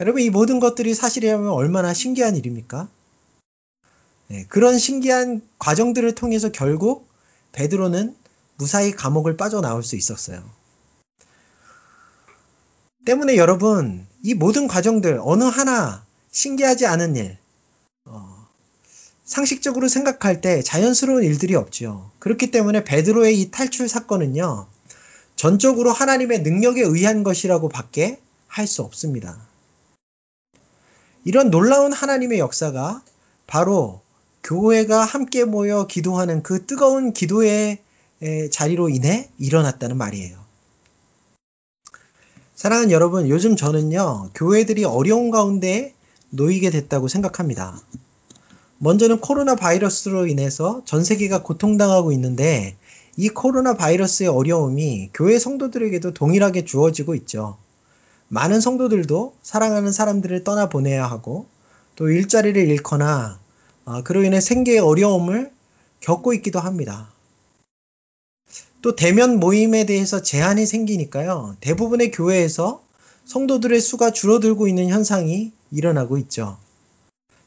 여러분, 0.00 0.22
이 0.22 0.30
모든 0.30 0.60
것들이 0.60 0.94
사실이라면 0.94 1.50
얼마나 1.50 1.92
신기한 1.92 2.36
일입니까? 2.36 2.88
네, 4.28 4.44
그런 4.48 4.78
신기한 4.78 5.40
과정들을 5.58 6.14
통해서 6.14 6.50
결국 6.50 7.08
베드로는 7.52 8.14
무사히 8.56 8.92
감옥을 8.92 9.36
빠져나올 9.36 9.82
수 9.82 9.96
있었어요. 9.96 10.42
때문에 13.06 13.36
여러분, 13.36 14.06
이 14.22 14.34
모든 14.34 14.68
과정들, 14.68 15.18
어느 15.22 15.44
하나 15.44 16.04
신기하지 16.30 16.86
않은 16.86 17.16
일, 17.16 17.38
어, 18.04 18.46
상식적으로 19.24 19.88
생각할 19.88 20.42
때 20.42 20.62
자연스러운 20.62 21.22
일들이 21.24 21.54
없지요. 21.54 22.10
그렇기 22.18 22.50
때문에 22.50 22.84
베드로의 22.84 23.40
이 23.40 23.50
탈출 23.50 23.88
사건은요, 23.88 24.66
전적으로 25.36 25.92
하나님의 25.92 26.42
능력에 26.42 26.82
의한 26.82 27.22
것이라고 27.22 27.68
밖에 27.70 28.20
할 28.46 28.66
수 28.66 28.82
없습니다. 28.82 29.38
이런 31.24 31.50
놀라운 31.50 31.92
하나님의 31.92 32.38
역사가 32.38 33.02
바로 33.46 34.02
교회가 34.42 35.04
함께 35.04 35.44
모여 35.44 35.86
기도하는 35.86 36.42
그 36.42 36.64
뜨거운 36.66 37.12
기도의 37.12 37.78
자리로 38.50 38.88
인해 38.88 39.30
일어났다는 39.38 39.96
말이에요. 39.96 40.38
사랑하는 42.54 42.90
여러분, 42.90 43.28
요즘 43.28 43.54
저는요, 43.54 44.30
교회들이 44.34 44.84
어려운 44.84 45.30
가운데 45.30 45.94
놓이게 46.30 46.70
됐다고 46.70 47.06
생각합니다. 47.06 47.80
먼저는 48.78 49.20
코로나 49.20 49.54
바이러스로 49.54 50.26
인해서 50.26 50.82
전 50.84 51.04
세계가 51.04 51.42
고통당하고 51.42 52.10
있는데, 52.12 52.76
이 53.16 53.28
코로나 53.28 53.74
바이러스의 53.74 54.28
어려움이 54.28 55.10
교회 55.14 55.38
성도들에게도 55.38 56.14
동일하게 56.14 56.64
주어지고 56.64 57.14
있죠. 57.16 57.58
많은 58.28 58.60
성도들도 58.60 59.34
사랑하는 59.42 59.92
사람들을 59.92 60.44
떠나보내야 60.44 61.04
하고, 61.06 61.46
또 61.96 62.08
일자리를 62.10 62.60
잃거나, 62.68 63.40
어, 63.88 64.02
그로 64.02 64.22
인해 64.22 64.38
생계의 64.38 64.80
어려움을 64.80 65.50
겪고 66.00 66.34
있기도 66.34 66.60
합니다. 66.60 67.10
또 68.82 68.94
대면 68.94 69.40
모임에 69.40 69.86
대해서 69.86 70.20
제한이 70.20 70.66
생기니까요. 70.66 71.56
대부분의 71.60 72.10
교회에서 72.10 72.82
성도들의 73.24 73.80
수가 73.80 74.10
줄어들고 74.10 74.68
있는 74.68 74.90
현상이 74.90 75.52
일어나고 75.70 76.18
있죠. 76.18 76.58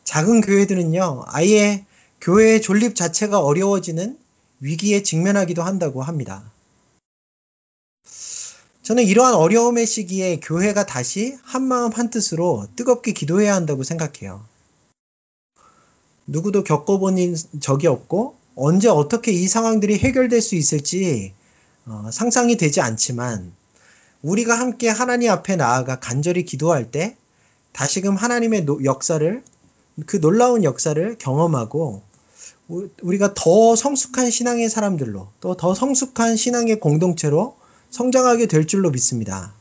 작은 0.04 0.42
교회들은요, 0.42 1.26
아예 1.28 1.86
교회의 2.22 2.64
존립 2.64 2.96
자체가 2.96 3.40
어려워지는 3.40 4.18
위기에 4.62 5.04
직면하기도 5.04 5.62
한다고 5.62 6.02
합니다. 6.02 6.52
저는 8.82 9.04
이러한 9.04 9.36
어려움의 9.36 9.86
시기에 9.86 10.40
교회가 10.40 10.88
다시 10.88 11.38
한마음 11.44 11.92
한뜻으로 11.92 12.68
뜨겁게 12.76 13.12
기도해야 13.12 13.54
한다고 13.54 13.84
생각해요. 13.84 14.51
누구도 16.32 16.64
겪어본 16.64 17.36
적이 17.60 17.88
없고 17.88 18.36
언제 18.56 18.88
어떻게 18.88 19.32
이 19.34 19.48
상황들이 19.48 20.00
해결될 20.00 20.42
수 20.42 20.56
있을지 20.56 21.34
어, 21.86 22.10
상상이 22.12 22.56
되지 22.56 22.80
않지만 22.80 23.52
우리가 24.22 24.58
함께 24.58 24.88
하나님 24.88 25.30
앞에 25.32 25.58
나아가 25.58 26.00
간절히 26.00 26.46
기도할 26.46 26.90
때 26.90 27.18
다시금 27.74 28.16
하나님의 28.16 28.66
역사를 28.86 29.44
그 30.06 30.22
놀라운 30.22 30.64
역사를 30.64 31.18
경험하고 31.18 32.02
우리가 33.02 33.34
더 33.34 33.76
성숙한 33.76 34.32
신앙의 34.32 34.70
사람들로 34.70 35.28
또 35.42 35.56
더 35.56 35.74
성숙한 35.74 36.38
신앙의 36.38 36.80
공동체로 36.80 37.58
성장하게 37.90 38.46
될 38.46 38.68
줄로 38.68 38.90
믿습니다. 38.92 39.54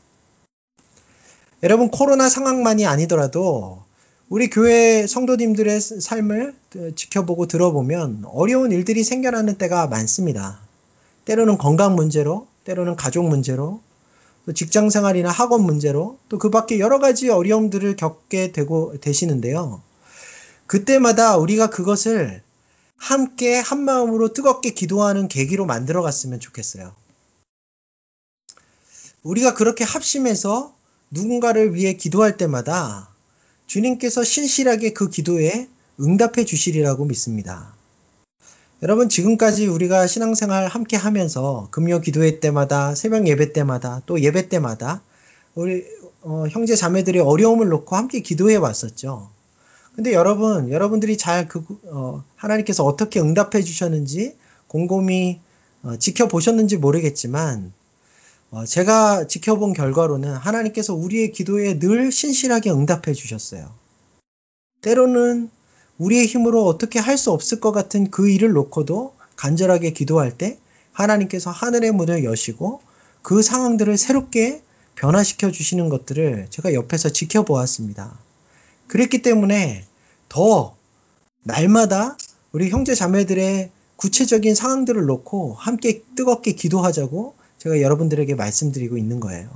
여러분 1.63 1.91
코로나 1.91 2.29
상황만이 2.29 2.85
아니더라도 2.85 3.83
우리 4.31 4.49
교회 4.49 5.07
성도님들의 5.07 5.81
삶을 5.81 6.55
지켜보고 6.95 7.47
들어보면 7.47 8.23
어려운 8.27 8.71
일들이 8.71 9.03
생겨나는 9.03 9.57
때가 9.57 9.87
많습니다. 9.87 10.61
때로는 11.25 11.57
건강 11.57 11.95
문제로, 11.95 12.47
때로는 12.63 12.95
가족 12.95 13.27
문제로, 13.27 13.81
또 14.45 14.53
직장 14.53 14.89
생활이나 14.89 15.29
학원 15.29 15.63
문제로, 15.63 16.17
또 16.29 16.37
그 16.37 16.49
밖에 16.49 16.79
여러 16.79 16.99
가지 16.99 17.29
어려움들을 17.29 17.97
겪게 17.97 18.53
되고 18.53 18.97
되시는데요. 19.01 19.81
그때마다 20.65 21.35
우리가 21.35 21.69
그것을 21.69 22.41
함께 22.95 23.59
한 23.59 23.83
마음으로 23.83 24.31
뜨겁게 24.31 24.69
기도하는 24.69 25.27
계기로 25.27 25.65
만들어 25.65 26.01
갔으면 26.01 26.39
좋겠어요. 26.39 26.95
우리가 29.23 29.55
그렇게 29.55 29.83
합심해서 29.83 30.73
누군가를 31.09 31.75
위해 31.75 31.95
기도할 31.95 32.37
때마다 32.37 33.10
주님께서 33.71 34.25
신실하게 34.25 34.91
그 34.91 35.09
기도에 35.09 35.69
응답해 35.97 36.43
주시리라고 36.43 37.05
믿습니다. 37.05 37.73
여러분, 38.83 39.07
지금까지 39.07 39.67
우리가 39.67 40.07
신앙생활 40.07 40.67
함께 40.67 40.97
하면서 40.97 41.69
금요 41.71 42.01
기도회 42.01 42.41
때마다, 42.41 42.95
새벽 42.95 43.27
예배 43.27 43.53
때마다, 43.53 44.01
또 44.05 44.19
예배 44.19 44.49
때마다 44.49 45.01
우리 45.55 45.85
어, 46.21 46.47
형제 46.49 46.75
자매들의 46.75 47.21
어려움을 47.21 47.69
놓고 47.69 47.95
함께 47.95 48.19
기도해 48.19 48.57
왔었죠. 48.57 49.29
근데 49.95 50.11
여러분, 50.11 50.69
여러분들이 50.69 51.17
잘 51.17 51.47
그, 51.47 51.63
어, 51.85 52.25
하나님께서 52.35 52.83
어떻게 52.83 53.21
응답해 53.21 53.63
주셨는지 53.63 54.35
곰곰이 54.67 55.39
어, 55.83 55.95
지켜보셨는지 55.95 56.75
모르겠지만, 56.75 57.71
어, 57.71 57.80
제가 58.67 59.27
지켜본 59.27 59.73
결과로는 59.73 60.33
하나님께서 60.33 60.93
우리의 60.93 61.31
기도에 61.31 61.79
늘 61.79 62.11
신실하게 62.11 62.71
응답해 62.71 63.13
주셨어요. 63.13 63.71
때로는 64.81 65.49
우리의 65.97 66.25
힘으로 66.25 66.65
어떻게 66.65 66.99
할 66.99 67.17
수 67.17 67.31
없을 67.31 67.59
것 67.61 67.71
같은 67.71 68.11
그 68.11 68.29
일을 68.29 68.51
놓고도 68.51 69.13
간절하게 69.37 69.91
기도할 69.91 70.37
때 70.37 70.59
하나님께서 70.91 71.49
하늘의 71.49 71.91
문을 71.91 72.23
여시고 72.25 72.81
그 73.21 73.41
상황들을 73.41 73.97
새롭게 73.97 74.61
변화시켜 74.95 75.51
주시는 75.51 75.87
것들을 75.89 76.47
제가 76.49 76.73
옆에서 76.73 77.09
지켜보았습니다. 77.09 78.19
그랬기 78.87 79.21
때문에 79.21 79.85
더 80.27 80.75
날마다 81.43 82.17
우리 82.51 82.69
형제 82.69 82.95
자매들의 82.95 83.71
구체적인 83.95 84.55
상황들을 84.55 85.05
놓고 85.05 85.53
함께 85.53 86.03
뜨겁게 86.15 86.51
기도하자고 86.53 87.35
제가 87.61 87.79
여러분들에게 87.79 88.33
말씀드리고 88.33 88.97
있는 88.97 89.19
거예요. 89.19 89.47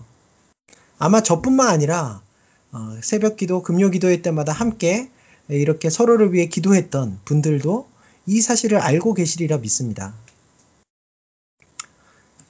아마 1.00 1.22
저뿐만 1.22 1.68
아니라 1.68 2.22
어, 2.72 3.00
새벽 3.02 3.36
기도, 3.36 3.64
금요 3.64 3.90
기도회 3.90 4.22
때마다 4.22 4.52
함께 4.52 5.10
이렇게 5.48 5.90
서로를 5.90 6.32
위해 6.32 6.46
기도했던 6.46 7.22
분들도 7.26 7.88
이 8.28 8.42
사실을 8.42 8.78
알고 8.78 9.16
계시리라 9.16 9.58
믿습니다. 9.58 10.14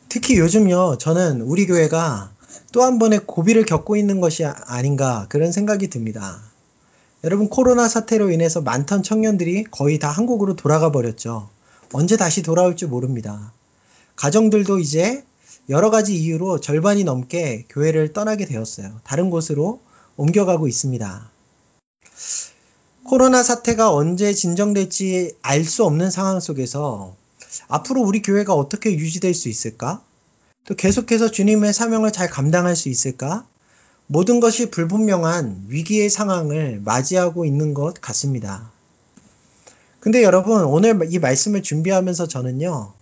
특히 0.09 0.37
요즘요, 0.37 0.97
저는 0.97 1.39
우리 1.39 1.65
교회가 1.65 2.33
또 2.73 2.83
한 2.83 2.99
번의 2.99 3.21
고비를 3.25 3.65
겪고 3.65 3.95
있는 3.95 4.19
것이 4.19 4.43
아닌가 4.43 5.25
그런 5.29 5.53
생각이 5.53 5.89
듭니다. 5.89 6.41
여러분, 7.23 7.47
코로나 7.47 7.87
사태로 7.87 8.29
인해서 8.29 8.59
많던 8.59 9.03
청년들이 9.03 9.65
거의 9.71 9.99
다 9.99 10.09
한국으로 10.09 10.57
돌아가 10.57 10.91
버렸죠. 10.91 11.49
언제 11.93 12.17
다시 12.17 12.41
돌아올지 12.43 12.87
모릅니다. 12.87 13.53
가정들도 14.17 14.79
이제 14.79 15.23
여러 15.69 15.89
가지 15.89 16.15
이유로 16.15 16.59
절반이 16.59 17.03
넘게 17.03 17.65
교회를 17.69 18.13
떠나게 18.13 18.45
되었어요. 18.45 18.99
다른 19.03 19.31
곳으로 19.31 19.81
옮겨가고 20.15 20.67
있습니다. 20.67 21.31
코로나 23.03 23.43
사태가 23.43 23.91
언제 23.91 24.33
진정될지 24.33 25.35
알 25.41 25.63
수 25.63 25.83
없는 25.85 26.11
상황 26.11 26.39
속에서 26.39 27.15
앞으로 27.67 28.01
우리 28.01 28.21
교회가 28.21 28.53
어떻게 28.53 28.91
유지될 28.91 29.33
수 29.33 29.49
있을까? 29.49 30.01
또 30.65 30.75
계속해서 30.75 31.31
주님의 31.31 31.73
사명을 31.73 32.11
잘 32.11 32.29
감당할 32.29 32.75
수 32.75 32.89
있을까? 32.89 33.45
모든 34.07 34.39
것이 34.39 34.69
불분명한 34.69 35.65
위기의 35.67 36.09
상황을 36.09 36.81
맞이하고 36.83 37.45
있는 37.45 37.73
것 37.73 37.99
같습니다. 38.01 38.71
근데 39.99 40.21
여러분, 40.21 40.63
오늘 40.63 40.99
이 41.11 41.17
말씀을 41.17 41.63
준비하면서 41.63 42.27
저는요, 42.27 42.93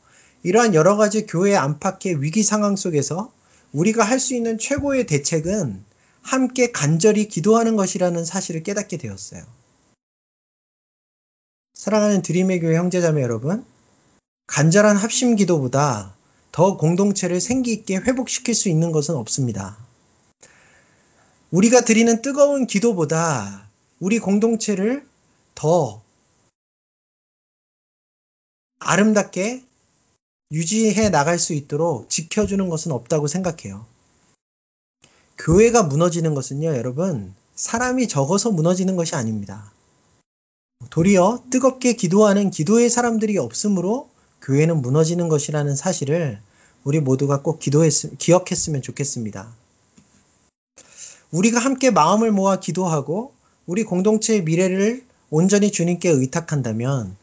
이러한 0.44 0.76
여러 0.76 0.98
가지 0.98 1.26
교회 1.26 1.56
안팎의 1.56 2.22
위기 2.22 2.44
상황 2.44 2.76
속에서 2.76 3.32
우리가 3.72 4.04
할 4.04 4.20
수 4.20 4.36
있는 4.36 4.58
최고의 4.58 5.06
대책은 5.08 5.84
함께 6.22 6.72
간절히 6.72 7.28
기도하는 7.28 7.76
것이라는 7.76 8.24
사실을 8.24 8.64
깨닫게 8.64 8.98
되었어요. 8.98 9.44
사랑하는 11.74 12.22
드림의 12.22 12.60
교회 12.62 12.78
형제자매 12.78 13.22
여러분, 13.22 13.66
간절한 14.48 14.96
합심 14.96 15.36
기도보다 15.36 16.16
더 16.52 16.78
공동체를 16.78 17.42
생기 17.42 17.74
있게 17.74 17.98
회복시킬 17.98 18.54
수 18.54 18.70
있는 18.70 18.92
것은 18.92 19.16
없습니다. 19.16 19.78
우리가 21.52 21.82
드리는 21.82 22.22
뜨거운 22.22 22.68
기도보다 22.68 23.68
우리 24.00 24.20
공동체를 24.20 25.06
더 25.56 26.02
아름답게 28.80 29.64
유지해 30.54 31.10
나갈 31.10 31.40
수 31.40 31.54
있도록 31.54 32.12
지켜주는 32.12 32.70
것은 32.70 32.92
없다고 32.92 33.26
생각해요. 33.26 33.88
교회가 35.40 35.84
무너지는 35.84 36.36
것은요, 36.36 36.68
여러분, 36.68 37.34
사람이 37.56 38.08
적어서 38.08 38.52
무너지는 38.52 38.96
것이 38.96 39.16
아닙니다. 39.16 39.72
도리어 40.92 41.46
뜨겁게 41.50 41.94
기도하는 41.94 42.52
기도의 42.52 42.92
사람들이 42.92 43.40
없으므로 43.40 44.10
교회는 44.44 44.84
무너지는 44.84 45.28
것이라는 45.28 45.76
사실을 45.76 46.40
우리 46.84 47.00
모두가 47.00 47.42
꼭 47.42 47.60
기도했, 47.60 48.20
기억했으면 48.20 48.84
좋겠습니다. 48.84 49.56
우리가 51.32 51.60
함께 51.60 51.90
마음을 51.90 52.32
모아 52.32 52.60
기도하고 52.60 53.34
우리 53.66 53.84
공동체의 53.84 54.44
미래를 54.44 55.04
온전히 55.32 55.72
주님께 55.72 56.10
의탁한다면 56.10 57.16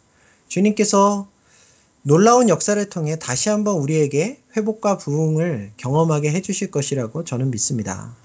주님께서 0.49 1.29
놀라운 2.03 2.49
역사를 2.49 2.83
통해 2.89 3.19
다시 3.19 3.51
한번 3.51 3.77
우리에게 3.77 4.41
회복과 4.57 4.97
부흥을 4.97 5.73
경험하게 5.77 6.31
해주실 6.33 6.71
것이라고 6.71 7.25
저는 7.25 7.51
믿습니다. 7.51 8.17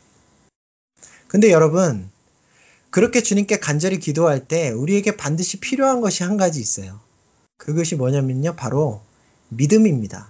근데 1.28 1.52
여러분, 1.52 2.10
그렇게 2.90 3.22
주님께 3.22 3.60
간절히 3.60 4.00
기도할 4.00 4.48
때 4.48 4.70
우리에게 4.70 5.18
반드시 5.18 5.60
필요한 5.60 6.00
것이 6.00 6.24
한 6.24 6.38
가지 6.38 6.62
있어요. 6.62 7.02
그것이 7.58 7.96
뭐냐면요. 7.96 8.56
바로 8.56 9.02
믿음입니다. 9.50 10.30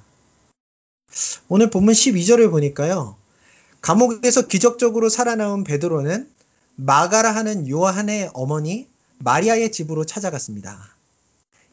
오늘 1.47 1.69
본문 1.69 1.93
12절을 1.93 2.49
보니까요. 2.49 3.15
감옥에서 3.81 4.47
기적적으로 4.47 5.09
살아나온 5.09 5.63
베드로는 5.63 6.27
마가라 6.75 7.35
하는 7.35 7.69
요한의 7.69 8.31
어머니 8.33 8.87
마리아의 9.19 9.71
집으로 9.71 10.05
찾아갔습니다. 10.05 10.94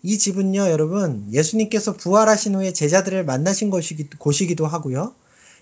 이 0.05 0.19
집은요, 0.19 0.69
여러분, 0.69 1.29
예수님께서 1.33 1.93
부활하신 1.97 2.57
후에 2.57 2.73
제자들을 2.73 3.25
만나신 3.25 3.71
것이기, 3.71 4.11
곳이기도 4.19 4.67
하고요. 4.67 5.15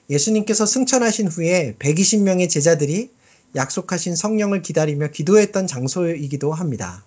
예수님께서 0.08 0.64
승천하신 0.64 1.28
후에 1.28 1.76
120명의 1.78 2.48
제자들이 2.48 3.10
약속하신 3.54 4.16
성령을 4.16 4.62
기다리며 4.62 5.08
기도했던 5.08 5.66
장소이기도 5.66 6.52
합니다. 6.52 7.04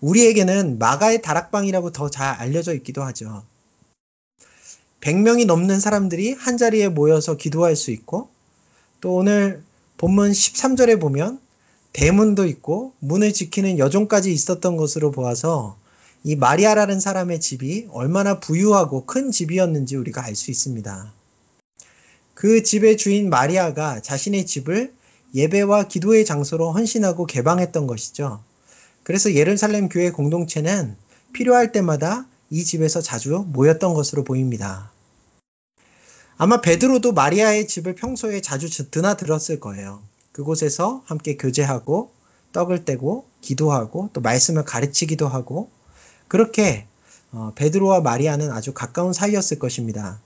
우리에게는 0.00 0.78
마가의 0.78 1.22
다락방이라고 1.22 1.92
더 1.92 2.08
잘 2.08 2.34
알려져 2.34 2.74
있기도 2.74 3.02
하죠. 3.04 3.44
100명이 5.00 5.46
넘는 5.46 5.78
사람들이 5.78 6.32
한 6.32 6.56
자리에 6.56 6.88
모여서 6.88 7.36
기도할 7.36 7.76
수 7.76 7.92
있고 7.92 8.30
또 9.00 9.14
오늘 9.14 9.62
본문 9.96 10.32
13절에 10.32 11.00
보면 11.00 11.40
대문도 11.92 12.46
있고 12.46 12.94
문을 12.98 13.32
지키는 13.32 13.78
여종까지 13.78 14.32
있었던 14.32 14.76
것으로 14.76 15.12
보아서 15.12 15.77
이 16.24 16.36
마리아라는 16.36 17.00
사람의 17.00 17.40
집이 17.40 17.88
얼마나 17.90 18.40
부유하고 18.40 19.06
큰 19.06 19.30
집이었는지 19.30 19.96
우리가 19.96 20.24
알 20.24 20.34
수 20.34 20.50
있습니다. 20.50 21.12
그 22.34 22.62
집의 22.62 22.96
주인 22.96 23.30
마리아가 23.30 24.00
자신의 24.00 24.46
집을 24.46 24.92
예배와 25.34 25.88
기도의 25.88 26.24
장소로 26.24 26.72
헌신하고 26.72 27.26
개방했던 27.26 27.86
것이죠. 27.86 28.42
그래서 29.02 29.34
예루살렘 29.34 29.88
교회 29.88 30.10
공동체는 30.10 30.96
필요할 31.32 31.72
때마다 31.72 32.26
이 32.50 32.64
집에서 32.64 33.00
자주 33.00 33.44
모였던 33.48 33.94
것으로 33.94 34.24
보입니다. 34.24 34.90
아마 36.36 36.60
베드로도 36.60 37.12
마리아의 37.12 37.66
집을 37.66 37.94
평소에 37.94 38.40
자주 38.40 38.90
드나들었을 38.90 39.60
거예요. 39.60 40.02
그곳에서 40.32 41.02
함께 41.06 41.36
교제하고 41.36 42.12
떡을 42.52 42.84
떼고 42.84 43.26
기도하고 43.40 44.10
또 44.12 44.20
말씀을 44.20 44.64
가르치기도 44.64 45.26
하고 45.26 45.70
그렇게 46.28 46.86
어, 47.32 47.52
베드로와 47.54 48.00
마리아는 48.00 48.50
아주 48.52 48.72
가까운 48.72 49.12
사이였을 49.12 49.58
것입니다. 49.58 50.20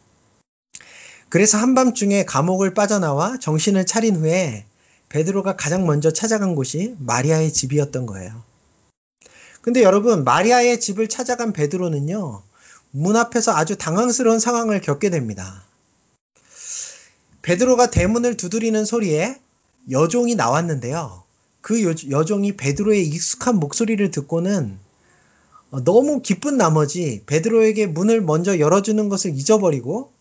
그래서 1.28 1.56
한밤중에 1.58 2.24
감옥을 2.24 2.74
빠져나와 2.74 3.38
정신을 3.38 3.86
차린 3.86 4.16
후에 4.16 4.66
베드로가 5.08 5.56
가장 5.56 5.86
먼저 5.86 6.12
찾아간 6.12 6.54
곳이 6.54 6.94
마리아의 6.98 7.52
집이었던 7.52 8.06
거예요. 8.06 8.42
근데 9.62 9.82
여러분, 9.82 10.24
마리아의 10.24 10.80
집을 10.80 11.08
찾아간 11.08 11.52
베드로는요, 11.52 12.42
문 12.90 13.16
앞에서 13.16 13.52
아주 13.52 13.76
당황스러운 13.76 14.38
상황을 14.40 14.80
겪게 14.80 15.08
됩니다. 15.08 15.64
베드로가 17.42 17.90
대문을 17.90 18.36
두드리는 18.36 18.84
소리에 18.84 19.40
여종이 19.90 20.34
나왔는데요. 20.34 21.22
그 21.60 21.82
여, 22.10 22.24
종이 22.24 22.56
베드로의 22.56 23.06
익숙한 23.06 23.56
목소리를 23.56 24.10
듣고는 24.10 24.78
너무 25.80 26.20
기쁜 26.20 26.58
나머지 26.58 27.22
베드로에게 27.26 27.86
문을 27.86 28.20
먼저 28.20 28.58
열어주는 28.58 29.08
것을 29.08 29.34
잊어버리고 29.34 30.12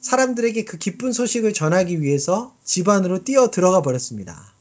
사람들에게 0.00 0.64
그 0.64 0.78
기쁜 0.78 1.12
소식을 1.12 1.54
전하기 1.54 2.02
위해서 2.02 2.54
집 2.64 2.88
안으로 2.88 3.24
뛰어 3.24 3.50
들어가 3.50 3.80
버렸습니다. 3.82 4.54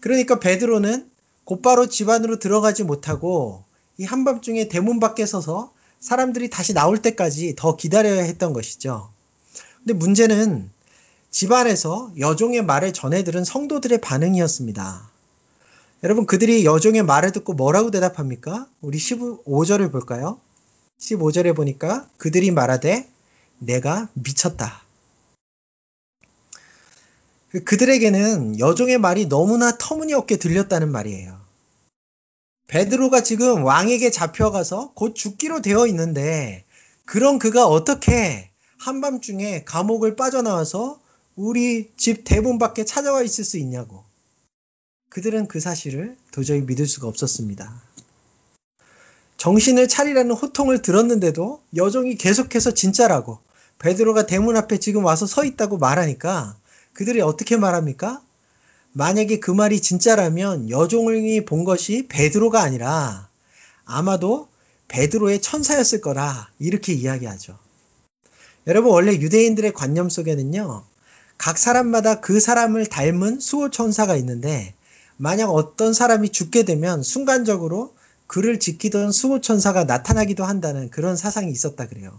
그러니까 0.00 0.40
베드로는 0.40 1.10
곧바로 1.44 1.88
집 1.88 2.08
안으로 2.08 2.38
들어가지 2.38 2.82
못하고 2.82 3.64
이 3.98 4.04
한밤중에 4.04 4.68
대문 4.68 5.00
밖에 5.00 5.26
서서 5.26 5.72
사람들이 6.00 6.50
다시 6.50 6.74
나올 6.74 7.00
때까지 7.00 7.54
더 7.56 7.76
기다려야 7.76 8.22
했던 8.22 8.52
것이죠. 8.52 9.10
근데 9.78 9.94
문제는 9.94 10.70
집안에서 11.30 12.12
여종의 12.18 12.64
말을 12.64 12.92
전해 12.92 13.22
들은 13.24 13.44
성도들의 13.44 14.00
반응이었습니다. 14.00 15.10
여러분, 16.02 16.26
그들이 16.26 16.64
여종의 16.66 17.02
말을 17.02 17.32
듣고 17.32 17.54
뭐라고 17.54 17.90
대답합니까? 17.90 18.68
우리 18.82 18.98
15절을 18.98 19.90
볼까요? 19.90 20.38
15절에 21.00 21.56
보니까 21.56 22.08
그들이 22.18 22.50
말하되 22.50 23.08
내가 23.58 24.08
미쳤다. 24.12 24.82
그들에게는 27.64 28.58
여종의 28.58 28.98
말이 28.98 29.26
너무나 29.26 29.76
터무니없게 29.78 30.36
들렸다는 30.36 30.92
말이에요. 30.92 31.40
베드로가 32.68 33.22
지금 33.22 33.64
왕에게 33.64 34.10
잡혀가서 34.10 34.92
곧 34.94 35.14
죽기로 35.14 35.62
되어 35.62 35.86
있는데 35.86 36.64
그런 37.04 37.38
그가 37.38 37.66
어떻게 37.66 38.50
한밤중에 38.78 39.64
감옥을 39.64 40.16
빠져나와서 40.16 41.00
우리 41.36 41.90
집 41.96 42.24
대문 42.24 42.58
밖에 42.58 42.84
찾아와 42.84 43.22
있을 43.22 43.44
수 43.44 43.56
있냐고. 43.58 44.05
그들은 45.16 45.48
그 45.48 45.60
사실을 45.60 46.14
도저히 46.30 46.60
믿을 46.60 46.86
수가 46.86 47.08
없었습니다. 47.08 47.72
정신을 49.38 49.88
차리라는 49.88 50.32
호통을 50.32 50.82
들었는데도 50.82 51.62
여종이 51.74 52.16
계속해서 52.16 52.74
진짜라고 52.74 53.38
베드로가 53.78 54.26
대문 54.26 54.58
앞에 54.58 54.76
지금 54.76 55.06
와서 55.06 55.24
서 55.24 55.46
있다고 55.46 55.78
말하니까 55.78 56.58
그들이 56.92 57.22
어떻게 57.22 57.56
말합니까? 57.56 58.20
만약에 58.92 59.40
그 59.40 59.50
말이 59.50 59.80
진짜라면 59.80 60.68
여종이 60.68 61.46
본 61.46 61.64
것이 61.64 62.08
베드로가 62.10 62.60
아니라 62.60 63.30
아마도 63.86 64.48
베드로의 64.88 65.40
천사였을 65.40 66.02
거라 66.02 66.50
이렇게 66.58 66.92
이야기하죠. 66.92 67.58
여러분 68.66 68.92
원래 68.92 69.12
유대인들의 69.12 69.72
관념 69.72 70.10
속에는요. 70.10 70.84
각 71.38 71.56
사람마다 71.56 72.20
그 72.20 72.38
사람을 72.38 72.84
닮은 72.84 73.40
수호 73.40 73.70
천사가 73.70 74.14
있는데 74.16 74.75
만약 75.16 75.50
어떤 75.50 75.92
사람이 75.92 76.30
죽게 76.30 76.64
되면 76.64 77.02
순간적으로 77.02 77.94
그를 78.26 78.58
지키던 78.58 79.12
수호 79.12 79.40
천사가 79.40 79.84
나타나기도 79.84 80.44
한다는 80.44 80.90
그런 80.90 81.16
사상이 81.16 81.50
있었다 81.50 81.86
그래요. 81.86 82.18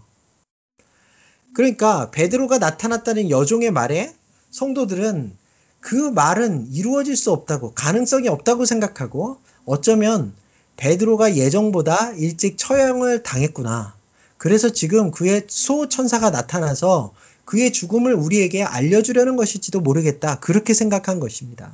그러니까 1.54 2.10
베드로가 2.10 2.58
나타났다는 2.58 3.30
여종의 3.30 3.70
말에 3.70 4.14
성도들은 4.50 5.36
그 5.80 5.94
말은 5.94 6.68
이루어질 6.72 7.16
수 7.16 7.32
없다고 7.32 7.72
가능성이 7.74 8.28
없다고 8.28 8.64
생각하고 8.64 9.38
어쩌면 9.64 10.34
베드로가 10.76 11.36
예정보다 11.36 12.12
일찍 12.12 12.56
처형을 12.58 13.22
당했구나. 13.22 13.94
그래서 14.38 14.70
지금 14.70 15.10
그의 15.10 15.44
수호천사가 15.48 16.30
나타나서 16.30 17.12
그의 17.44 17.72
죽음을 17.72 18.14
우리에게 18.14 18.62
알려주려는 18.62 19.36
것일지도 19.36 19.80
모르겠다. 19.80 20.38
그렇게 20.38 20.74
생각한 20.74 21.18
것입니다. 21.18 21.72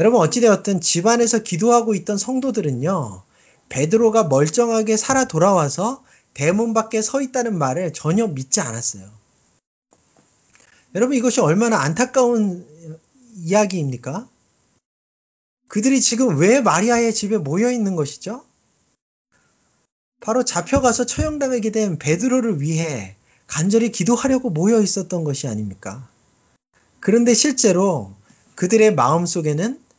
여러분 0.00 0.18
어찌되었든 0.20 0.80
집안에서 0.80 1.40
기도하고 1.40 1.94
있던 1.94 2.16
성도들은요. 2.16 3.22
베드로가 3.68 4.24
멀쩡하게 4.24 4.96
살아 4.96 5.26
돌아와서 5.26 6.02
대문 6.32 6.72
밖에 6.72 7.02
서 7.02 7.20
있다는 7.20 7.58
말을 7.58 7.92
전혀 7.92 8.26
믿지 8.26 8.62
않았어요. 8.62 9.06
여러분 10.94 11.18
이것이 11.18 11.42
얼마나 11.42 11.80
안타까운 11.80 12.66
이야기입니까? 13.36 14.26
그들이 15.68 16.00
지금 16.00 16.38
왜 16.38 16.62
마리아의 16.62 17.12
집에 17.12 17.36
모여 17.36 17.70
있는 17.70 17.94
것이죠? 17.94 18.42
바로 20.20 20.44
잡혀가서 20.46 21.04
처형당하게 21.04 21.72
된 21.72 21.98
베드로를 21.98 22.62
위해 22.62 23.16
간절히 23.46 23.92
기도하려고 23.92 24.48
모여 24.48 24.80
있었던 24.80 25.24
것이 25.24 25.46
아닙니까? 25.46 26.08
그런데 27.00 27.34
실제로 27.34 28.14
그들의 28.54 28.94
마음 28.94 29.26
속에는 29.26 29.89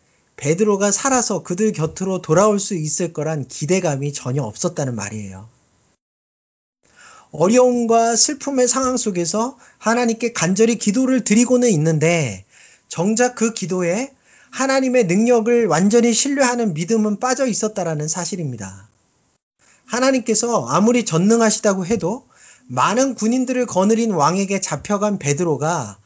베드로가 0.42 0.92
살아서 0.92 1.44
그들 1.44 1.72
곁으로 1.72 2.24
돌아올 2.24 2.60
수 2.60 2.74
있을 2.74 3.14
거란 3.14 3.48
기대감이 3.48 4.12
전혀 4.12 4.42
없었다는 4.42 4.96
말이에요. 4.96 5.48
어려움과 7.32 8.16
슬픔의 8.16 8.68
상황 8.68 8.98
속에서 8.98 9.56
하나님께 9.78 10.34
간절히 10.34 10.80
기도를 10.80 11.24
드리고는 11.24 11.70
있는데 11.70 12.44
정작 12.88 13.36
그 13.36 13.54
기도에 13.54 14.12
하나님의 14.50 15.06
능력을 15.06 15.68
완전히 15.68 16.12
신뢰하는 16.12 16.74
믿음은 16.74 17.20
빠져 17.20 17.46
있었다라는 17.46 18.08
사실입니다. 18.08 18.90
하나님께서 19.86 20.66
아무리 20.66 21.06
전능하시다고 21.06 21.86
해도 21.86 22.26
많은 22.68 23.14
군인들을 23.14 23.68
거느린 23.68 24.12
왕에게 24.12 24.60
잡혀간 24.60 25.20
베드로가 25.20 26.01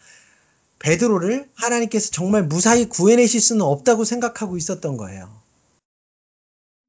베드로를 0.85 1.49
하나님께서 1.55 2.11
정말 2.11 2.43
무사히 2.43 2.87
구해내실 2.87 3.41
수는 3.41 3.63
없다고 3.63 4.05
생각하고 4.05 4.55
있었던 4.55 4.97
거예요. 4.97 5.41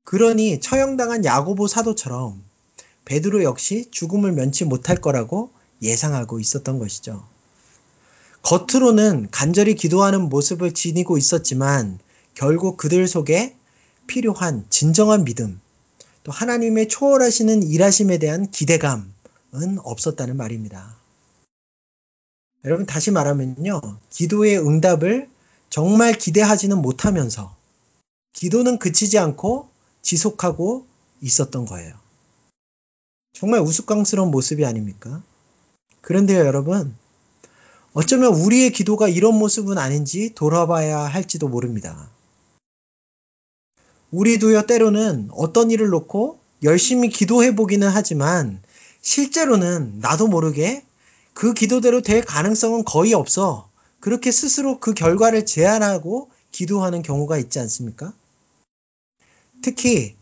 그러니 0.05 0.61
처형당한 0.61 1.25
야고보 1.25 1.67
사도처럼 1.67 2.43
베드로 3.07 3.43
역시 3.43 3.89
죽음을 3.91 4.33
면치 4.33 4.67
못할 4.67 4.97
거라고 4.97 5.51
예상하고 5.81 6.41
있었던 6.41 6.79
것이죠. 6.79 7.27
겉으로는 8.43 9.29
간절히 9.31 9.75
기도하는 9.75 10.29
모습을 10.29 10.75
지니고 10.75 11.17
있었지만 11.17 11.99
결국 12.35 12.77
그들 12.77 13.09
속에 13.09 13.57
필요한 14.07 14.67
진정한 14.69 15.25
믿음, 15.25 15.59
또 16.23 16.33
하나님의 16.33 16.89
초월하시는 16.89 17.63
일하심에 17.63 18.19
대한 18.19 18.51
기대감은 18.51 19.07
없었다는 19.79 20.37
말입니다. 20.37 21.06
여러분 22.67 22.85
다시 22.85 23.13
말하면요. 23.13 23.81
기도의 24.11 24.59
응답을 24.59 25.29
정말 25.71 26.15
기대하지는 26.15 26.83
못하면서 26.83 27.55
기도는 28.33 28.79
그치지 28.79 29.19
않고 29.19 29.71
지속하고 30.03 30.85
있었던 31.21 31.65
거예요. 31.65 31.95
정말 33.33 33.61
우스꽝스러운 33.61 34.31
모습이 34.31 34.65
아닙니까? 34.65 35.23
그런데요, 36.01 36.45
여러분. 36.45 36.95
어쩌면 37.93 38.35
우리의 38.35 38.73
기도가 38.73 39.09
이런 39.09 39.39
모습은 39.39 39.79
아닌지 39.79 40.35
돌아봐야 40.35 40.99
할지도 40.99 41.49
모릅니다. 41.49 42.11
우리도요, 44.11 44.67
때로는 44.67 45.29
어떤 45.33 45.71
일을 45.71 45.89
놓고 45.89 46.41
열심히 46.65 47.11
기도해 47.11 47.55
보기는 47.55 47.89
하지만 47.89 48.61
실제로는 49.03 50.01
나도 50.01 50.27
모르게 50.27 50.85
그 51.37 51.53
기도대로 51.53 52.01
될 52.01 52.25
가능성은 52.25 52.85
거의 52.85 53.13
없어. 53.13 53.69
그렇게 54.01 54.33
스스로 54.33 54.81
그 54.81 54.95
결과를 54.95 55.45
제한하고 55.45 56.31
기도하는 56.51 57.03
경우가 57.03 57.37
있지 57.37 57.59
않습니까? 57.59 58.15
특히 59.61 60.15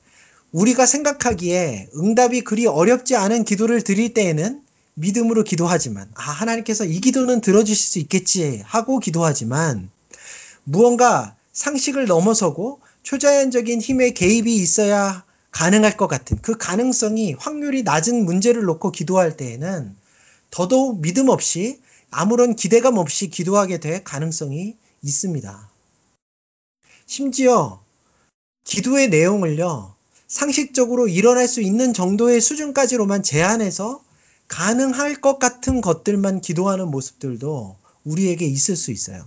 우리가 0.50 0.86
생각하기에 0.86 1.90
응답이 1.96 2.40
그리 2.40 2.66
어렵지 2.66 3.14
않은 3.14 3.44
기도를 3.44 3.82
드릴 3.82 4.12
때에는 4.12 4.60
믿음으로 4.94 5.44
기도하지만, 5.44 6.10
아, 6.14 6.32
하나님께서 6.32 6.84
이 6.84 6.98
기도는 6.98 7.40
들어주실 7.40 7.86
수 7.86 8.00
있겠지 8.00 8.62
하고 8.64 8.98
기도하지만, 8.98 9.90
무언가 10.64 11.36
상식을 11.52 12.06
넘어서고 12.06 12.80
초자연적인 13.04 13.80
힘의 13.80 14.14
개입이 14.14 14.56
있어야 14.56 15.22
가능할 15.52 15.96
것 15.96 16.08
같은 16.08 16.38
그 16.42 16.58
가능성이 16.58 17.34
확률이 17.38 17.84
낮은 17.84 18.24
문제를 18.24 18.64
놓고 18.64 18.90
기도할 18.90 19.36
때에는 19.36 19.94
더더욱 20.54 21.00
믿음 21.00 21.30
없이 21.30 21.80
아무런 22.12 22.54
기대감 22.54 22.96
없이 22.96 23.28
기도하게 23.28 23.80
될 23.80 24.04
가능성이 24.04 24.76
있습니다. 25.02 25.68
심지어 27.06 27.82
기도의 28.62 29.08
내용을요, 29.08 29.96
상식적으로 30.28 31.08
일어날 31.08 31.48
수 31.48 31.60
있는 31.60 31.92
정도의 31.92 32.40
수준까지로만 32.40 33.24
제한해서 33.24 34.04
가능할 34.46 35.20
것 35.20 35.40
같은 35.40 35.80
것들만 35.80 36.40
기도하는 36.40 36.88
모습들도 36.88 37.76
우리에게 38.04 38.46
있을 38.46 38.76
수 38.76 38.92
있어요. 38.92 39.26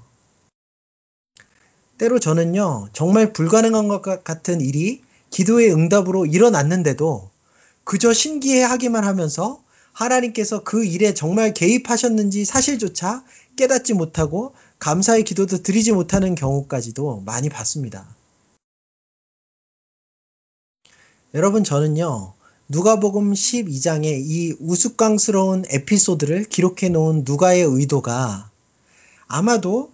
때로 1.97 2.19
저는요, 2.19 2.87
정말 2.93 3.33
불가능한 3.33 3.89
것 3.89 4.01
같은 4.23 4.61
일이 4.61 5.03
기도의 5.31 5.73
응답으로 5.73 6.25
일어났는데도 6.25 7.29
그저 7.83 8.13
신기해 8.13 8.63
하기만 8.63 9.03
하면서 9.03 9.66
하나님께서 9.97 10.63
그 10.63 10.85
일에 10.85 11.15
정말 11.15 11.53
개입하셨는지 11.53 12.45
사실조차 12.45 13.23
깨닫지 13.55 13.95
못하고 13.95 14.53
감사의 14.77 15.23
기도도 15.23 15.63
드리지 15.63 15.91
못하는 15.91 16.35
경우까지도 16.35 17.23
많이 17.25 17.49
봤습니다. 17.49 18.07
여러분, 21.33 21.63
저는요, 21.63 22.33
누가복음 22.69 23.33
12장의 23.33 24.21
이 24.23 24.55
우스꽝스러운 24.59 25.63
에피소드를 25.67 26.45
기록해 26.45 26.89
놓은 26.89 27.23
누가의 27.25 27.63
의도가 27.63 28.51
아마도 29.27 29.91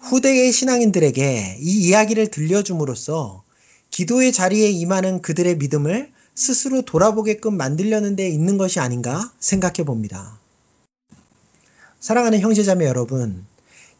후대의 0.00 0.52
신앙인들에게 0.52 1.58
이 1.60 1.88
이야기를 1.88 2.28
들려줌으로써 2.28 3.42
기도의 3.90 4.32
자리에 4.32 4.68
임하는 4.68 5.22
그들의 5.22 5.56
믿음을 5.56 6.12
스스로 6.36 6.82
돌아보게끔 6.82 7.56
만들려는 7.56 8.14
데 8.14 8.28
있는 8.28 8.58
것이 8.58 8.78
아닌가 8.78 9.32
생각해 9.40 9.84
봅니다. 9.86 10.38
사랑하는 11.98 12.40
형제자매 12.40 12.84
여러분, 12.84 13.46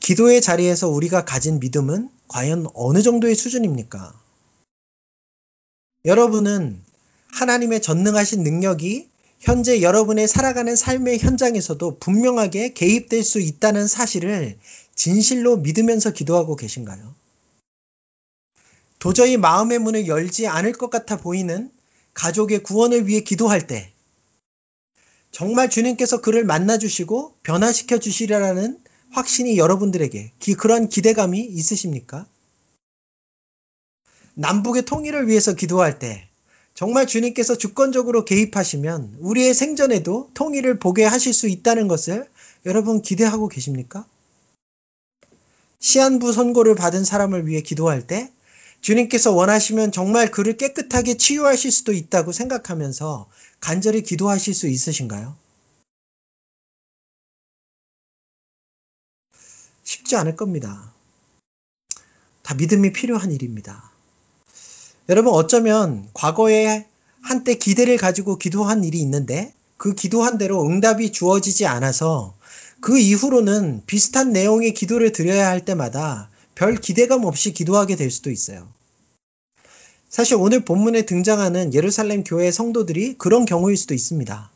기도의 0.01 0.43
자리에서 0.43 0.91
우리가 0.91 1.25
가진 1.25 1.59
믿음은 1.59 2.11
과연 2.29 2.67
어느 2.75 3.03
정도의 3.03 3.35
수준입니까? 3.35 4.13
여러분은 6.05 6.83
하나님의 7.33 7.81
전능하신 7.81 8.43
능력이 8.43 9.09
현재 9.41 9.81
여러분의 9.81 10.29
살아가는 10.29 10.77
삶의 10.77 11.19
현장에서도 11.19 11.99
분명하게 11.99 12.75
개입될 12.75 13.25
수 13.25 13.41
있다는 13.41 13.89
사실을 13.89 14.59
진실로 14.95 15.57
믿으면서 15.57 16.13
기도하고 16.13 16.57
계신가요? 16.57 17.15
도저히 18.99 19.39
마음의 19.39 19.79
문을 19.79 20.07
열지 20.07 20.47
않을 20.47 20.73
것 20.73 20.91
같아 20.91 21.17
보이는 21.17 21.71
가족의 22.17 22.63
구원을 22.63 23.07
위해 23.07 23.21
기도할 23.21 23.67
때 23.67 23.93
정말 25.31 25.69
주님께서 25.69 26.23
그를 26.23 26.45
만나주시고 26.45 27.37
변화시켜 27.43 27.99
주시리라는 27.99 28.79
확신이 29.11 29.59
여러분들에게 29.59 30.33
그런 30.59 30.89
기대감이 30.89 31.41
있으십니까? 31.41 32.27
남북의 34.35 34.87
통일을 34.87 35.29
위해서 35.29 35.55
기도할 35.55 35.99
때 35.99 36.29
정말 36.75 37.07
주님께서 37.07 37.57
주권적으로 37.57 38.25
개입하시면 38.25 39.19
우리의 39.21 39.55
생전에도 39.55 40.31
통일을 40.35 40.79
보게 40.79 41.05
하실 41.05 41.33
수 41.33 41.49
있다는 41.49 41.87
것을 41.87 42.29
여러분 42.65 43.03
기대하고 43.03 43.49
계십니까? 43.49 44.07
시한부 45.81 46.33
선고를 46.33 46.75
받은 46.75 47.05
사람을 47.05 47.47
위해 47.47 47.61
기도할 47.61 48.07
때 48.07 48.31
주님께서 48.81 49.33
원하시면 49.33 49.93
정말 49.93 50.31
그를 50.31 50.57
깨끗하게 50.57 51.17
치유하실 51.17 51.73
수도 51.73 51.93
있다고 51.93 52.33
생각하면서 52.33 53.29
간절히 53.61 54.03
기도하실 54.03 54.55
수 54.55 54.69
있으신가요? 54.69 55.37
쉽지 59.83 60.17
않을 60.17 60.37
겁니다. 60.37 60.93
다 62.43 62.55
믿음이 62.55 62.93
필요한 62.93 63.33
일입니다. 63.33 63.91
여러분 65.09 65.33
어쩌면 65.33 66.09
과거에 66.15 66.87
한때 67.23 67.55
기대를 67.55 67.97
가지고 67.97 68.39
기도한 68.39 68.85
일이 68.85 69.01
있는데 69.01 69.53
그 69.77 69.95
기도한 69.95 70.39
대로 70.39 70.65
응답이 70.65 71.13
주어지지 71.13 71.67
않아서 71.67 72.37
그 72.81 72.99
이후로는 72.99 73.83
비슷한 73.87 74.33
내용의 74.33 74.75
기도를 74.75 75.13
드려야 75.13 75.49
할 75.49 75.65
때마다 75.65 76.31
별 76.57 76.75
기대감 76.75 77.25
없이 77.27 77.53
기도하게 77.53 77.97
될 77.97 78.11
수도 78.11 78.31
있어요. 78.31 78.67
사실 80.09 80.37
오늘 80.37 80.65
본문에 80.65 81.03
등장하는 81.03 81.75
예루살렘 81.75 82.25
교회 82.25 82.51
성도들이 82.51 83.19
그런 83.19 83.45
경우일 83.45 83.77
수도 83.77 83.93
있습니다. 83.93 84.51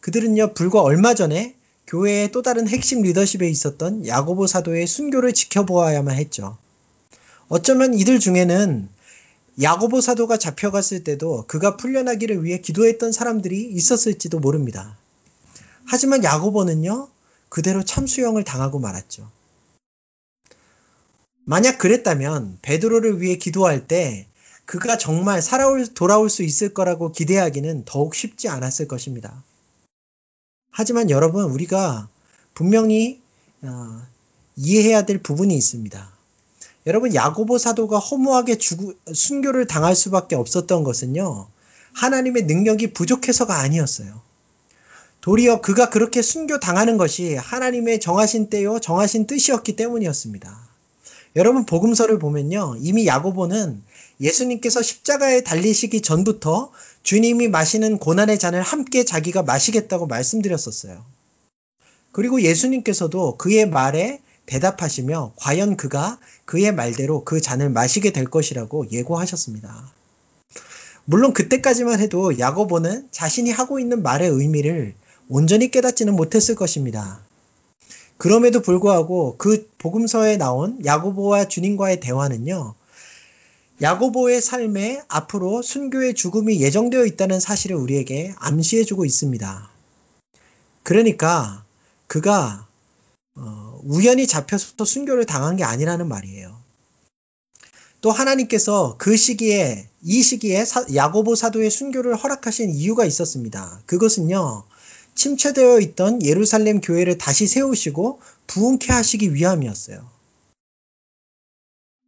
그들은요, 0.00 0.54
불과 0.54 0.82
얼마 0.82 1.14
전에 1.14 1.54
교회의 1.86 2.32
또 2.32 2.42
다른 2.42 2.66
핵심 2.66 3.02
리더십에 3.02 3.48
있었던 3.48 4.08
야고보 4.08 4.48
사도의 4.48 4.88
순교를 4.88 5.32
지켜보아야만 5.32 6.16
했죠. 6.16 6.58
어쩌면 7.48 7.94
이들 7.94 8.18
중에는 8.18 8.88
야고보 9.62 10.00
사도가 10.00 10.38
잡혀갔을 10.38 11.04
때도 11.04 11.44
그가 11.46 11.76
풀려나기를 11.76 12.42
위해 12.42 12.60
기도했던 12.60 13.12
사람들이 13.12 13.70
있었을지도 13.70 14.40
모릅니다. 14.40 14.96
하지만 15.84 16.24
야고보는요, 16.24 17.08
그대로 17.48 17.84
참수형을 17.84 18.42
당하고 18.42 18.80
말았죠. 18.80 19.37
만약 21.48 21.78
그랬다면 21.78 22.58
베드로를 22.60 23.22
위해 23.22 23.36
기도할 23.36 23.88
때 23.88 24.26
그가 24.66 24.98
정말 24.98 25.40
살아올 25.40 25.86
돌아올 25.94 26.28
수 26.28 26.42
있을 26.42 26.74
거라고 26.74 27.10
기대하기는 27.10 27.84
더욱 27.86 28.14
쉽지 28.14 28.50
않았을 28.50 28.86
것입니다. 28.86 29.42
하지만 30.70 31.08
여러분 31.08 31.44
우리가 31.44 32.10
분명히 32.52 33.22
어, 33.62 34.02
이해해야 34.56 35.06
될 35.06 35.22
부분이 35.22 35.56
있습니다. 35.56 36.10
여러분 36.86 37.14
야고보 37.14 37.56
사도가 37.56 37.98
허무하게 37.98 38.58
죽, 38.58 39.00
순교를 39.10 39.66
당할 39.66 39.96
수밖에 39.96 40.36
없었던 40.36 40.84
것은요. 40.84 41.48
하나님의 41.94 42.42
능력이 42.42 42.92
부족해서가 42.92 43.58
아니었어요. 43.60 44.20
도리어 45.22 45.62
그가 45.62 45.88
그렇게 45.88 46.20
순교 46.20 46.60
당하는 46.60 46.98
것이 46.98 47.36
하나님의 47.36 48.00
정하신 48.00 48.50
때요 48.50 48.78
정하신 48.80 49.26
뜻이었기 49.26 49.76
때문이었습니다. 49.76 50.67
여러분 51.38 51.64
복음서를 51.64 52.18
보면요. 52.18 52.78
이미 52.80 53.06
야고보는 53.06 53.80
예수님께서 54.20 54.82
십자가에 54.82 55.42
달리시기 55.42 56.00
전부터 56.00 56.72
주님이 57.04 57.46
마시는 57.46 57.98
고난의 57.98 58.40
잔을 58.40 58.60
함께 58.60 59.04
자기가 59.04 59.44
마시겠다고 59.44 60.08
말씀드렸었어요. 60.08 61.04
그리고 62.10 62.42
예수님께서도 62.42 63.36
그의 63.36 63.70
말에 63.70 64.20
대답하시며 64.46 65.34
과연 65.36 65.76
그가 65.76 66.18
그의 66.44 66.74
말대로 66.74 67.22
그 67.22 67.40
잔을 67.40 67.70
마시게 67.70 68.10
될 68.10 68.24
것이라고 68.24 68.90
예고하셨습니다. 68.90 69.92
물론 71.04 71.32
그때까지만 71.32 72.00
해도 72.00 72.36
야고보는 72.36 73.10
자신이 73.12 73.52
하고 73.52 73.78
있는 73.78 74.02
말의 74.02 74.28
의미를 74.28 74.92
온전히 75.28 75.70
깨닫지는 75.70 76.16
못했을 76.16 76.56
것입니다. 76.56 77.20
그럼에도 78.18 78.60
불구하고 78.60 79.36
그 79.38 79.70
복음서에 79.78 80.36
나온 80.36 80.84
야고보와 80.84 81.46
주님과의 81.46 82.00
대화는요. 82.00 82.74
야고보의 83.80 84.42
삶에 84.42 85.02
앞으로 85.06 85.62
순교의 85.62 86.14
죽음이 86.14 86.60
예정되어 86.60 87.06
있다는 87.06 87.38
사실을 87.38 87.76
우리에게 87.76 88.34
암시해 88.38 88.84
주고 88.84 89.04
있습니다. 89.04 89.70
그러니까 90.82 91.64
그가 92.08 92.66
어, 93.36 93.80
우연히 93.84 94.26
잡혀서 94.26 94.84
순교를 94.84 95.24
당한 95.24 95.56
게 95.56 95.62
아니라는 95.62 96.08
말이에요. 96.08 96.58
또 98.00 98.10
하나님께서 98.10 98.96
그 98.98 99.16
시기에 99.16 99.88
이 100.02 100.22
시기에 100.22 100.64
사, 100.64 100.84
야고보 100.92 101.36
사도의 101.36 101.70
순교를 101.70 102.16
허락하신 102.16 102.70
이유가 102.70 103.04
있었습니다. 103.04 103.80
그것은요. 103.86 104.64
침체되어 105.18 105.80
있던 105.80 106.24
예루살렘 106.24 106.80
교회를 106.80 107.18
다시 107.18 107.48
세우시고 107.48 108.20
부흥케 108.46 108.92
하시기 108.92 109.34
위함이었어요. 109.34 110.08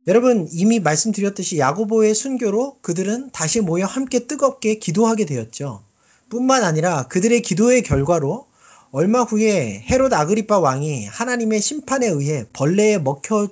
여러분 0.07 0.49
이미 0.53 0.79
말씀드렸듯이 0.79 1.59
야고보의 1.59 2.15
순교로 2.15 2.79
그들은 2.81 3.31
다시 3.33 3.61
모여 3.61 3.85
함께 3.85 4.27
뜨겁게 4.27 4.77
기도하게 4.77 5.27
되었죠. 5.27 5.83
뿐만 6.29 6.63
아니라 6.63 7.09
그들의 7.09 7.43
기도의 7.43 7.83
결과로 7.83 8.47
얼마 8.93 9.23
후에 9.23 9.85
헤롯 9.91 10.13
아그리파 10.13 10.61
왕이 10.61 11.07
하나님의 11.07 11.61
심판에 11.61 12.07
의해 12.07 12.47
벌레에 12.53 12.99
먹혀 12.99 13.49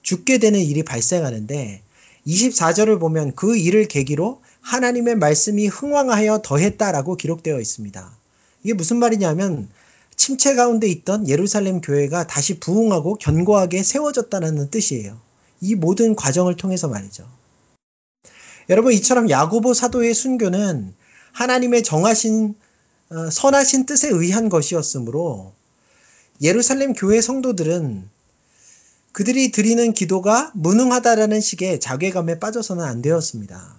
죽게 0.00 0.38
되는 0.38 0.58
일이 0.58 0.82
발생하는데 0.82 1.82
24절을 2.26 2.98
보면 2.98 3.34
그 3.36 3.56
일을 3.56 3.88
계기로 3.88 4.40
하나님의 4.62 5.16
말씀이 5.16 5.66
흥왕하여 5.66 6.40
더했다라고 6.42 7.16
기록되어 7.16 7.60
있습니다. 7.60 8.21
이게 8.62 8.74
무슨 8.74 8.98
말이냐면 8.98 9.68
침체 10.16 10.54
가운데 10.54 10.86
있던 10.88 11.28
예루살렘 11.28 11.80
교회가 11.80 12.26
다시 12.26 12.60
부흥하고 12.60 13.16
견고하게 13.16 13.82
세워졌다는 13.82 14.70
뜻이에요. 14.70 15.18
이 15.60 15.74
모든 15.74 16.14
과정을 16.14 16.56
통해서 16.56 16.88
말이죠. 16.88 17.28
여러분 18.68 18.92
이처럼 18.92 19.30
야고보 19.30 19.74
사도의 19.74 20.14
순교는 20.14 20.94
하나님의 21.32 21.82
정하신 21.82 22.54
어, 23.10 23.30
선하신 23.30 23.86
뜻에 23.86 24.08
의한 24.08 24.48
것이었으므로 24.48 25.52
예루살렘 26.40 26.94
교회 26.94 27.20
성도들은 27.20 28.08
그들이 29.12 29.50
드리는 29.50 29.92
기도가 29.92 30.50
무능하다라는 30.54 31.40
식의 31.40 31.80
자괴감에 31.80 32.38
빠져서는 32.38 32.82
안 32.82 33.02
되었습니다. 33.02 33.76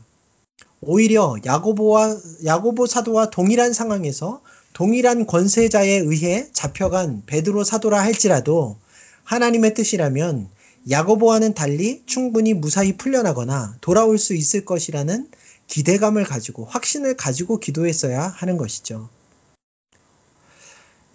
오히려 0.81 1.35
야고보와 1.43 2.17
야고보 2.45 2.85
사도와 2.85 3.29
동일한 3.29 3.73
상황에서 3.73 4.41
동일한 4.73 5.27
권세자에 5.27 5.91
의해 5.99 6.47
잡혀간 6.51 7.23
베드로 7.27 7.63
사도라 7.63 8.01
할지라도 8.01 8.77
하나님의 9.23 9.75
뜻이라면 9.75 10.49
야고보와는 10.89 11.53
달리 11.53 12.03
충분히 12.05 12.53
무사히 12.53 12.97
풀려나거나 12.97 13.77
돌아올 13.81 14.17
수 14.17 14.33
있을 14.33 14.65
것이라는 14.65 15.29
기대감을 15.67 16.25
가지고 16.25 16.65
확신을 16.65 17.15
가지고 17.15 17.59
기도했어야 17.59 18.21
하는 18.27 18.57
것이죠. 18.57 19.09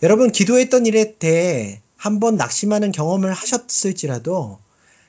여러분 0.02 0.30
기도했던 0.30 0.86
일에 0.86 1.18
대해 1.18 1.82
한번 1.96 2.36
낙심하는 2.36 2.92
경험을 2.92 3.32
하셨을지라도 3.32 4.60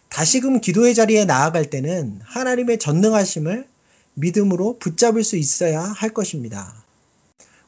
다시금 0.10 0.60
기도의 0.60 0.96
자리에 0.96 1.26
나아갈 1.26 1.70
때는 1.70 2.20
하나님의 2.24 2.80
전능하심을 2.80 3.68
믿음으로 4.16 4.80
붙잡을 4.80 5.24
수 5.24 5.38
있어야 5.38 5.82
할 5.82 6.10
것입니다. 6.10 6.84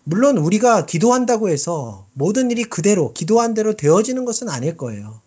물론 0.04 0.38
우리가 0.38 0.86
기도한다고 0.86 1.50
해서 1.50 2.08
모든 2.14 2.50
일이 2.50 2.64
그대로 2.64 3.14
기도한 3.14 3.54
대로 3.54 3.76
되어지는 3.76 4.26
것은 4.26 4.50
아닐 4.50 4.76
거예요. 4.76 5.22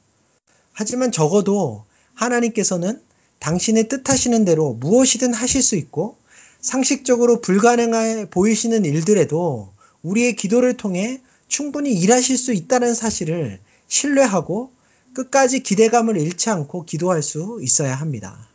하지만 0.73 1.13
적어도 1.13 1.85
하나님께서는 2.15 3.01
당신의 3.39 3.89
뜻하시는 3.89 4.45
대로 4.45 4.73
무엇이든 4.75 5.33
하실 5.33 5.63
수 5.63 5.77
있고 5.77 6.17
상식적으로 6.61 7.41
불가능해 7.41 8.31
보이시는 8.31 8.85
일들에도 8.85 9.73
우리의 10.03 10.35
기도를 10.35 10.77
통해 10.77 11.21
충분히 11.47 11.93
일하실 11.93 12.37
수 12.37 12.53
있다는 12.53 12.95
사실을 12.95 13.61
신뢰하고 13.87 14.73
끝까지 15.15 15.61
기대감을 15.61 16.17
잃지 16.17 16.51
않고 16.51 16.85
기도할 16.85 17.23
수 17.23 17.61
있어야 17.63 17.95
합니다. 17.95 18.49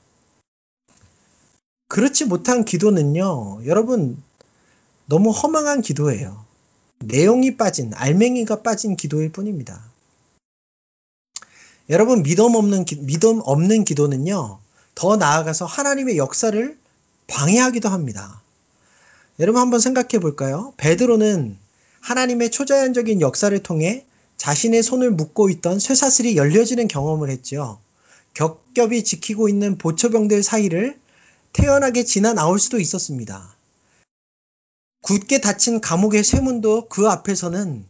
그렇지 1.88 2.26
못한 2.26 2.66
기도는요, 2.66 3.62
여러분, 3.66 4.22
너무 5.10 5.32
허망한 5.32 5.82
기도예요. 5.82 6.46
내용이 7.00 7.58
빠진, 7.58 7.92
알맹이가 7.96 8.62
빠진 8.62 8.96
기도일 8.96 9.32
뿐입니다. 9.32 9.84
여러분, 11.90 12.22
믿음 12.22 12.54
없는, 12.54 12.86
믿음 13.00 13.42
없는 13.44 13.86
기도는요, 13.86 14.60
더 14.94 15.18
나아가서 15.18 15.66
하나님의 15.66 16.18
역사를 16.18 16.78
방해하기도 17.26 17.90
합니다. 17.90 18.42
여러분 19.40 19.62
한번 19.62 19.80
생각해 19.80 20.20
볼까요? 20.20 20.74
베드로는 20.78 21.58
하나님의 22.02 22.52
초자연적인 22.52 23.22
역사를 23.22 23.58
통해 23.64 24.06
자신의 24.38 24.84
손을 24.84 25.12
묶고 25.12 25.50
있던 25.50 25.80
쇠사슬이 25.80 26.38
열려지는 26.38 26.88
경험을 26.88 27.30
했죠. 27.30 27.80
겹겹이 28.34 29.04
지키고 29.04 29.50
있는 29.50 29.78
보초병들 29.78 30.44
사이를 30.44 31.00
태연하게 31.54 32.04
지나 32.04 32.34
나올 32.34 32.60
수도 32.60 32.80
있었습니다. 32.80 33.56
굳게 35.02 35.42
닫힌 35.42 35.82
감옥의 35.82 36.24
쇠문도 36.24 36.88
그 36.90 37.08
앞에서는 37.08 37.86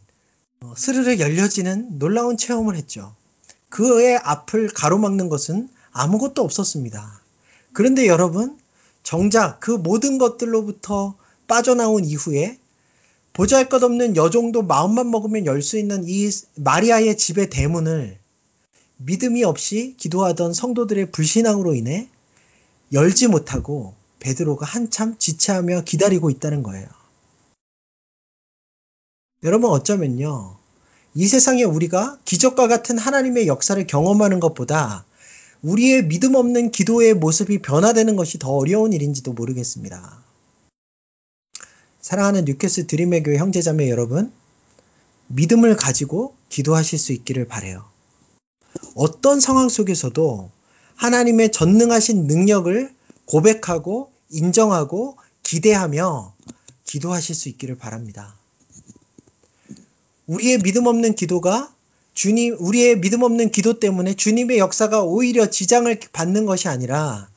어, 0.62 0.74
스르르 0.76 1.18
열려지는 1.18 1.98
놀라운 1.98 2.36
체험을 2.36 2.76
했죠. 2.76 3.14
그의 3.68 4.16
앞을 4.16 4.68
가로막는 4.68 5.28
것은 5.28 5.68
아무것도 5.92 6.42
없었습니다. 6.42 7.20
그런데 7.72 8.06
여러분, 8.06 8.58
정작 9.02 9.60
그 9.60 9.70
모든 9.70 10.18
것들로부터 10.18 11.16
빠져나온 11.46 12.04
이후에 12.04 12.58
보잘 13.32 13.68
것 13.68 13.82
없는 13.82 14.16
여종도 14.16 14.62
마음만 14.62 15.10
먹으면 15.10 15.46
열 15.46 15.62
수 15.62 15.78
있는 15.78 16.04
이 16.06 16.30
마리아의 16.56 17.16
집의 17.16 17.50
대문을 17.50 18.18
믿음이 18.98 19.44
없이 19.44 19.94
기도하던 19.96 20.52
성도들의 20.52 21.10
불신앙으로 21.10 21.74
인해 21.74 22.08
열지 22.92 23.28
못하고 23.28 23.94
베드로가 24.18 24.66
한참 24.66 25.16
지체하며 25.18 25.82
기다리고 25.84 26.28
있다는 26.28 26.62
거예요. 26.62 26.86
여러분 29.42 29.70
어쩌면요. 29.70 30.56
이 31.14 31.26
세상에 31.26 31.62
우리가 31.62 32.18
기적과 32.26 32.68
같은 32.68 32.98
하나님의 32.98 33.46
역사를 33.46 33.84
경험하는 33.86 34.38
것보다 34.38 35.06
우리의 35.62 36.08
믿음 36.08 36.34
없는 36.34 36.70
기도의 36.70 37.14
모습이 37.14 37.62
변화되는 37.62 38.16
것이 38.16 38.38
더 38.38 38.50
어려운 38.52 38.92
일인지도 38.92 39.32
모르겠습니다. 39.32 40.22
사랑하는 42.02 42.44
뉴캐스 42.44 42.86
드림의 42.86 43.22
교회 43.22 43.38
형제자매 43.38 43.88
여러분, 43.88 44.32
믿음을 45.28 45.76
가지고 45.76 46.34
기도하실 46.48 46.98
수 46.98 47.12
있기를 47.12 47.46
바래요. 47.46 47.84
어떤 48.94 49.40
상황 49.40 49.68
속에서도 49.68 50.50
하나님의 50.96 51.52
전능하신 51.52 52.26
능력을 52.26 52.94
고백하고 53.24 54.10
인정하고 54.30 55.16
기대하며 55.42 56.34
기도하실 56.84 57.34
수 57.34 57.48
있기를 57.48 57.78
바랍니다. 57.78 58.39
우리의 60.30 60.58
믿음 60.58 60.86
없는 60.86 61.16
기도가 61.16 61.74
주님, 62.14 62.56
우리의 62.60 63.00
믿음 63.00 63.24
없는 63.24 63.50
기도 63.50 63.80
때문에 63.80 64.14
주님의 64.14 64.58
역사가 64.58 65.02
오히려 65.02 65.50
지장을 65.50 65.98
받는 66.12 66.46
것이 66.46 66.68
아니라 66.68 67.28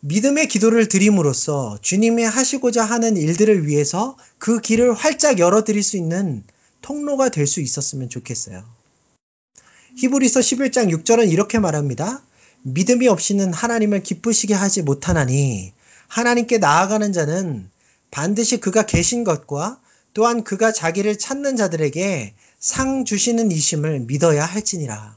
믿음의 0.00 0.48
기도를 0.48 0.88
드림으로써 0.88 1.78
주님이 1.82 2.22
하시고자 2.24 2.84
하는 2.84 3.18
일들을 3.18 3.66
위해서 3.66 4.16
그 4.38 4.60
길을 4.62 4.94
활짝 4.94 5.38
열어드릴 5.38 5.82
수 5.82 5.98
있는 5.98 6.42
통로가 6.80 7.28
될 7.28 7.46
수 7.46 7.60
있었으면 7.60 8.08
좋겠어요. 8.08 8.64
히브리서 9.96 10.40
11장 10.40 10.90
6절은 10.90 11.30
이렇게 11.30 11.58
말합니다. 11.58 12.22
믿음이 12.62 13.08
없이는 13.08 13.52
하나님을 13.52 14.02
기쁘시게 14.02 14.54
하지 14.54 14.80
못하나니 14.80 15.74
하나님께 16.08 16.58
나아가는 16.58 17.12
자는 17.12 17.68
반드시 18.10 18.58
그가 18.58 18.86
계신 18.86 19.22
것과 19.22 19.80
또한 20.16 20.44
그가 20.44 20.72
자기를 20.72 21.18
찾는 21.18 21.56
자들에게 21.56 22.32
상 22.58 23.04
주시는 23.04 23.52
이심을 23.52 24.00
믿어야 24.00 24.46
할지니라. 24.46 25.14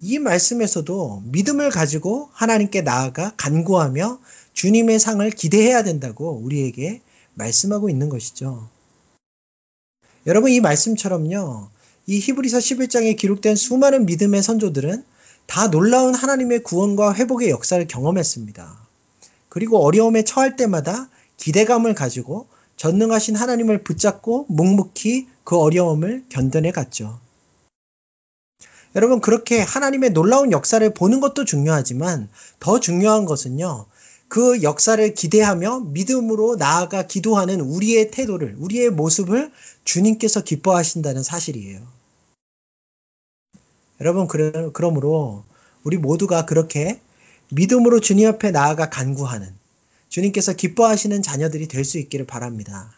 이 0.00 0.18
말씀에서도 0.18 1.24
믿음을 1.26 1.68
가지고 1.68 2.30
하나님께 2.32 2.80
나아가 2.80 3.34
간구하며 3.36 4.18
주님의 4.54 4.98
상을 4.98 5.30
기대해야 5.30 5.82
된다고 5.82 6.40
우리에게 6.42 7.02
말씀하고 7.34 7.90
있는 7.90 8.08
것이죠. 8.08 8.66
여러분 10.26 10.50
이 10.50 10.60
말씀처럼요. 10.60 11.68
이 12.06 12.20
히브리서 12.20 12.56
11장에 12.56 13.14
기록된 13.14 13.56
수많은 13.56 14.06
믿음의 14.06 14.42
선조들은 14.42 15.04
다 15.44 15.70
놀라운 15.70 16.14
하나님의 16.14 16.62
구원과 16.62 17.14
회복의 17.14 17.50
역사를 17.50 17.86
경험했습니다. 17.86 18.88
그리고 19.50 19.84
어려움에 19.84 20.24
처할 20.24 20.56
때마다 20.56 21.10
기대감을 21.36 21.94
가지고 21.94 22.48
전능하신 22.78 23.36
하나님을 23.36 23.84
붙잡고 23.84 24.46
묵묵히 24.48 25.28
그 25.44 25.58
어려움을 25.58 26.24
견뎌내 26.30 26.72
갔죠. 26.72 27.20
여러분, 28.96 29.20
그렇게 29.20 29.60
하나님의 29.60 30.10
놀라운 30.10 30.50
역사를 30.50 30.94
보는 30.94 31.20
것도 31.20 31.44
중요하지만 31.44 32.28
더 32.58 32.80
중요한 32.80 33.26
것은요, 33.26 33.84
그 34.28 34.62
역사를 34.62 35.14
기대하며 35.14 35.80
믿음으로 35.80 36.56
나아가 36.56 37.06
기도하는 37.06 37.60
우리의 37.60 38.10
태도를, 38.10 38.56
우리의 38.58 38.90
모습을 38.90 39.52
주님께서 39.84 40.42
기뻐하신다는 40.42 41.22
사실이에요. 41.22 41.80
여러분, 44.00 44.28
그러므로 44.72 45.44
우리 45.82 45.96
모두가 45.96 46.46
그렇게 46.46 47.00
믿음으로 47.50 48.00
주님 48.00 48.28
앞에 48.28 48.50
나아가 48.50 48.88
간구하는 48.90 49.52
주님께서 50.08 50.54
기뻐하시는 50.54 51.22
자녀들이 51.22 51.68
될 51.68 51.84
수 51.84 51.98
있기를 51.98 52.26
바랍니다. 52.26 52.92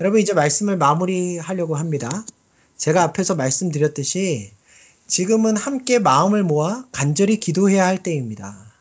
여러분, 0.00 0.20
이제 0.20 0.32
말씀을 0.32 0.76
마무리하려고 0.76 1.76
합니다. 1.76 2.24
제가 2.76 3.02
앞에서 3.02 3.34
말씀드렸듯이 3.34 4.52
지금은 5.06 5.56
함께 5.56 5.98
마음을 5.98 6.42
모아 6.42 6.86
간절히 6.92 7.40
기도해야 7.40 7.86
할 7.86 8.02
때입니다. 8.02 8.72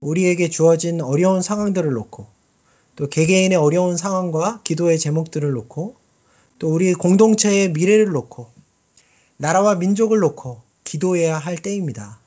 우리에게 0.00 0.50
주어진 0.50 1.00
어려운 1.00 1.42
상황들을 1.42 1.90
놓고 1.90 2.26
또 2.96 3.08
개개인의 3.08 3.56
어려운 3.56 3.96
상황과 3.96 4.60
기도의 4.64 4.98
제목들을 4.98 5.50
놓고 5.50 5.96
또 6.58 6.72
우리 6.72 6.92
공동체의 6.94 7.72
미래를 7.72 8.10
놓고 8.10 8.50
나라와 9.36 9.74
민족을 9.74 10.18
놓고 10.18 10.60
기도해야 10.84 11.38
할 11.38 11.56
때입니다. 11.56 12.20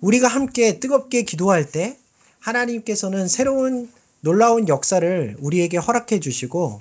우리가 0.00 0.28
함께 0.28 0.80
뜨겁게 0.80 1.22
기도할 1.22 1.70
때 1.70 1.98
하나님께서는 2.46 3.26
새로운 3.26 3.90
놀라운 4.20 4.68
역사를 4.68 5.36
우리에게 5.40 5.78
허락해 5.78 6.20
주시고 6.20 6.80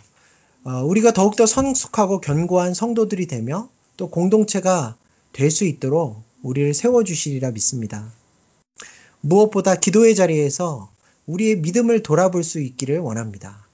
어, 0.64 0.72
우리가 0.84 1.12
더욱더 1.12 1.46
성숙하고 1.46 2.22
견고한 2.22 2.74
성도들이 2.74 3.28
되며 3.28 3.70
또 3.98 4.10
공동체가 4.10 4.96
될 5.34 5.52
수 5.52 5.66
있도록 5.66 6.24
우리를 6.44 6.74
세워 6.74 7.04
주시리라 7.04 7.52
믿습니다. 7.52 8.12
무엇보다 9.22 9.76
기도의 9.76 10.16
자리에서 10.16 10.90
우리의 11.26 11.58
믿음을 11.58 12.04
돌아볼 12.04 12.44
수 12.44 12.60
있기를 12.60 13.00
원합니다. 13.00 13.66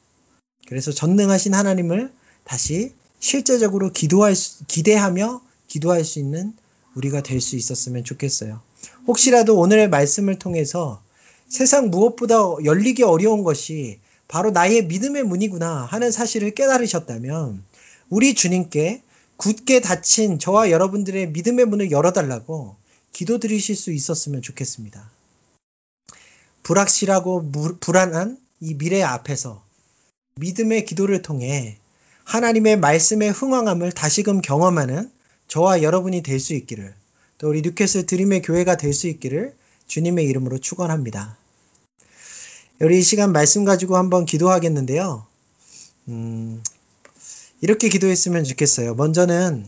그래서 0.68 0.92
전능하신 0.92 1.54
하나님을 1.54 2.12
다시 2.46 2.94
실제적으로 3.20 3.92
기도할 3.92 4.36
수, 4.36 4.66
기대하며 4.66 5.42
기도할 5.68 6.06
수 6.06 6.20
있는 6.20 6.54
우리가 6.96 7.22
될 7.22 7.42
수 7.42 7.58
있었으면 7.58 8.04
좋겠어요. 8.06 8.62
혹시라도 9.08 9.60
오늘의 9.60 9.90
말씀을 9.90 10.40
통해서 10.40 11.01
세상 11.52 11.90
무엇보다 11.90 12.36
열리기 12.64 13.04
어려운 13.04 13.44
것이 13.44 14.00
바로 14.30 14.52
나의 14.52 14.86
믿음의 14.86 15.24
문이구나 15.24 15.84
하는 15.84 16.10
사실을 16.10 16.52
깨달으셨다면 16.52 17.62
우리 18.10 18.34
주님께 18.36 19.02
굳게 19.36 19.82
닫힌 19.82 20.40
저와 20.40 20.72
여러분들의 20.72 21.32
믿음의 21.32 21.66
문을 21.66 21.92
열어달라고 21.92 22.78
기도 23.12 23.38
드리실 23.38 23.76
수 23.76 23.92
있었으면 23.92 24.42
좋겠습니다. 24.42 25.12
불확실하고 26.64 27.42
무, 27.42 27.76
불안한 27.82 28.38
이 28.62 28.76
미래 28.76 29.02
앞에서 29.02 29.62
믿음의 30.36 30.86
기도를 30.86 31.22
통해 31.22 31.78
하나님의 32.24 32.78
말씀의 32.78 33.32
흥왕함을 33.32 33.92
다시금 33.92 34.40
경험하는 34.40 35.12
저와 35.50 35.82
여러분이 35.82 36.24
될 36.24 36.40
수 36.40 36.54
있기를 36.54 36.94
또 37.40 37.50
우리 37.50 37.62
뉴캐슬 37.62 38.06
드림의 38.06 38.42
교회가 38.44 38.78
될 38.78 38.94
수 38.94 39.10
있기를 39.10 39.54
주님의 39.88 40.26
이름으로 40.28 40.58
축원합니다. 40.58 41.41
우리 42.84 42.98
이 42.98 43.04
시간 43.04 43.32
말씀 43.32 43.64
가지고 43.64 43.96
한번 43.96 44.26
기도하겠는데요. 44.26 45.28
음, 46.08 46.64
이렇게 47.62 47.90
기도했으면 47.90 48.44
좋겠어요. 48.44 48.96
먼저는 48.96 49.68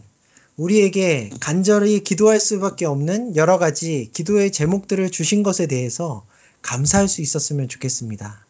우리에게 0.57 1.29
간절히 1.39 2.03
기도할 2.03 2.39
수밖에 2.39 2.85
없는 2.85 3.35
여러 3.35 3.59
가지 3.59 4.09
기도의 4.13 4.51
제목들을 4.51 5.11
주신 5.11 5.43
것에 5.43 5.67
대해서 5.67 6.25
감사할 6.63 7.07
수 7.07 7.21
있었으면 7.21 7.67
좋겠습니다. 7.67 8.47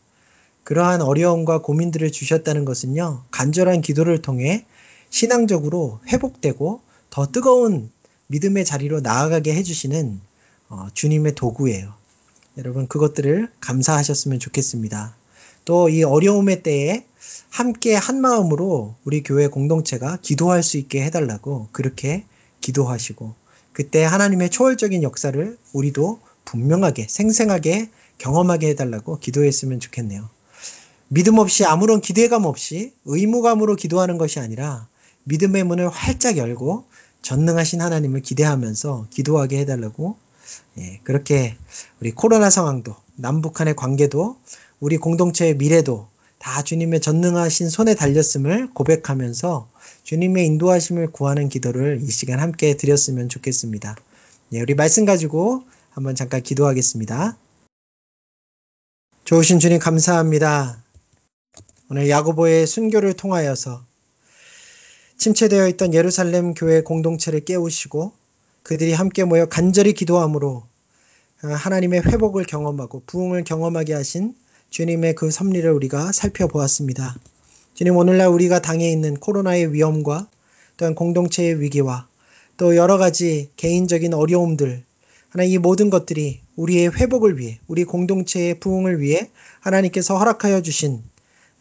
그러한 0.64 1.02
어려움과 1.02 1.62
고민들을 1.62 2.14
주셨다는 2.14 2.64
것은요, 2.64 3.26
간절한 3.32 3.82
기도를 3.82 4.22
통해 4.22 4.66
신앙적으로 5.10 6.00
회복되고 6.08 6.80
더 7.10 7.28
뜨거운 7.28 7.92
믿음의 8.28 8.64
자리로 8.64 9.02
나아가게 9.02 9.54
해주시는 9.56 10.22
어, 10.70 10.88
주님의 10.94 11.36
도구예요. 11.36 12.03
여러분, 12.58 12.88
그것들을 12.88 13.50
감사하셨으면 13.60 14.40
좋겠습니다. 14.40 15.16
또 15.66 15.90
이 15.90 16.04
어려움의 16.04 16.62
때에 16.62 17.06
함께 17.50 17.96
한 17.96 18.20
마음으로 18.20 18.96
우리 19.06 19.24
교회 19.24 19.48
공동체가 19.48 20.18
기도할 20.22 20.62
수 20.62 20.78
있게 20.78 21.04
해달라고 21.06 21.70
그렇게 21.72 22.26
기도하시고 22.62 23.34
그때 23.72 24.04
하나님의 24.04 24.50
초월적인 24.50 25.04
역사를 25.04 25.58
우리도 25.72 26.20
분명하게 26.46 27.08
생생하게 27.10 27.90
경험하게 28.18 28.70
해달라고 28.70 29.20
기도했으면 29.20 29.80
좋겠네요. 29.80 30.30
믿음 31.08 31.38
없이 31.38 31.64
아무런 31.64 32.02
기대감 32.02 32.46
없이 32.46 32.94
의무감으로 33.06 33.76
기도하는 33.76 34.18
것이 34.18 34.40
아니라 34.40 34.88
믿음의 35.24 35.64
문을 35.64 35.90
활짝 35.90 36.38
열고 36.38 36.86
전능하신 37.22 37.82
하나님을 37.82 38.22
기대하면서 38.22 39.08
기도하게 39.10 39.60
해달라고 39.60 40.18
예, 40.78 41.00
그렇게 41.04 41.56
우리 42.00 42.12
코로나 42.12 42.50
상황도 42.50 42.96
남북한의 43.16 43.76
관계도 43.76 44.38
우리 44.80 44.98
공동체의 44.98 45.56
미래도 45.58 46.08
다 46.40 46.62
주님의 46.64 47.00
전능하신 47.00 47.70
손에 47.70 47.96
달렸음을 47.96 48.74
고백하면서 48.74 49.70
주님의 50.04 50.46
인도하심을 50.46 51.12
구하는 51.12 51.48
기도를 51.48 52.00
이 52.02 52.08
시간 52.08 52.40
함께 52.40 52.76
드렸으면 52.76 53.30
좋겠습니다. 53.30 53.96
예, 54.54 54.62
우리 54.62 54.74
말씀 54.74 55.06
가지고 55.06 55.64
한번 55.92 56.16
잠깐 56.16 56.42
기도하겠습니다. 56.42 57.38
좋으신 59.24 59.60
주님 59.60 59.80
감사합니다. 59.80 60.84
오늘 61.90 62.10
야고보의 62.10 62.68
순교를 62.68 63.14
통하여서 63.14 63.86
침체되어 65.18 65.68
있던 65.70 65.94
예루살렘 65.94 66.54
교회 66.54 66.82
공동체를 66.82 67.46
깨우시고 67.46 68.12
그들이 68.64 68.94
함께 68.94 69.26
모여 69.26 69.46
간절히 69.46 69.94
기도함으로 69.94 70.64
하나님의 71.42 72.02
회복을 72.02 72.46
경험하고 72.46 73.04
부흥을 73.06 73.44
경험하게 73.44 73.94
하신 73.94 74.34
주님의 74.70 75.16
그 75.16 75.30
섭리를 75.30 75.70
우리가 75.70 76.14
살펴보았습니다. 76.14 77.16
주님 77.74 77.98
오늘날 77.98 78.30
우리가 78.30 78.62
당해 78.62 78.90
있는 78.90 79.16
코로나의 79.16 79.74
위험과 79.74 80.30
또한 80.78 80.96
공동체의 80.96 81.60
위기와 81.60 82.08
또 82.56 82.76
여러 82.76 82.98
가지 82.98 83.50
개인적인 83.58 84.14
어려움들 84.14 84.84
하나 85.30 85.44
이 85.44 85.58
모든 85.58 85.90
것들이 85.90 86.40
우리의 86.56 86.96
회복을 86.96 87.40
위해 87.40 87.60
우리 87.68 87.84
공동체의 87.84 88.60
부흥을 88.60 89.02
위해 89.02 89.30
하나님께서 89.60 90.18
허락하여 90.18 90.62
주신 90.62 91.04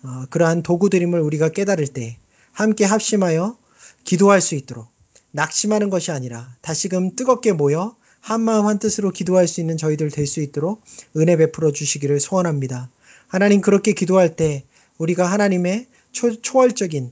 어, 0.04 0.26
그러한 0.30 0.62
도구들임을 0.62 1.18
우리가 1.18 1.48
깨달을 1.48 1.88
때 1.88 2.18
함께 2.52 2.84
합심하여 2.84 3.56
기도할 4.04 4.40
수 4.40 4.54
있도록 4.54 4.91
낙심하는 5.32 5.90
것이 5.90 6.10
아니라 6.12 6.54
다시금 6.60 7.16
뜨겁게 7.16 7.52
모여 7.52 7.96
한마음 8.20 8.66
한뜻으로 8.66 9.10
기도할 9.10 9.48
수 9.48 9.60
있는 9.60 9.76
저희들 9.76 10.10
될 10.10 10.26
수 10.26 10.40
있도록 10.40 10.82
은혜 11.16 11.36
베풀어 11.36 11.72
주시기를 11.72 12.20
소원합니다. 12.20 12.88
하나님 13.26 13.60
그렇게 13.60 13.92
기도할 13.92 14.36
때 14.36 14.64
우리가 14.98 15.26
하나님의 15.26 15.86
초, 16.12 16.40
초월적인 16.40 17.10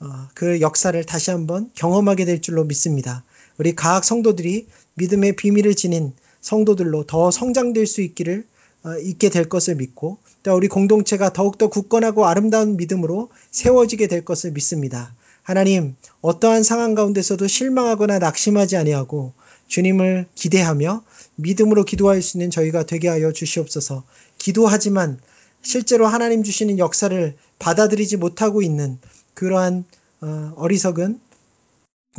어, 0.00 0.28
그 0.34 0.60
역사를 0.60 1.02
다시 1.04 1.30
한번 1.30 1.70
경험하게 1.74 2.24
될 2.24 2.40
줄로 2.40 2.64
믿습니다. 2.64 3.24
우리 3.58 3.74
각 3.74 4.04
성도들이 4.04 4.66
믿음의 4.94 5.36
비밀을 5.36 5.74
지닌 5.74 6.12
성도들로 6.40 7.04
더 7.06 7.30
성장될 7.30 7.86
수 7.86 8.02
있기를 8.02 8.44
어, 8.84 8.96
있게 8.98 9.30
될 9.30 9.48
것을 9.48 9.76
믿고 9.76 10.18
또 10.42 10.54
우리 10.54 10.68
공동체가 10.68 11.32
더욱더 11.32 11.68
굳건하고 11.68 12.26
아름다운 12.26 12.76
믿음으로 12.76 13.30
세워지게 13.50 14.08
될 14.08 14.24
것을 14.24 14.50
믿습니다. 14.52 15.14
하나님 15.42 15.96
어떠한 16.20 16.62
상황 16.62 16.94
가운데서도 16.94 17.46
실망하거나 17.46 18.18
낙심하지 18.18 18.76
아니하고 18.76 19.32
주님을 19.66 20.26
기대하며 20.34 21.02
믿음으로 21.36 21.84
기도할 21.84 22.22
수 22.22 22.36
있는 22.36 22.50
저희가 22.50 22.84
되게 22.84 23.08
하여 23.08 23.32
주시옵소서. 23.32 24.04
기도하지만 24.38 25.18
실제로 25.62 26.06
하나님 26.06 26.42
주시는 26.42 26.78
역사를 26.78 27.34
받아들이지 27.58 28.16
못하고 28.16 28.62
있는 28.62 28.98
그러한 29.34 29.84
어, 30.20 30.52
어리석은 30.56 31.20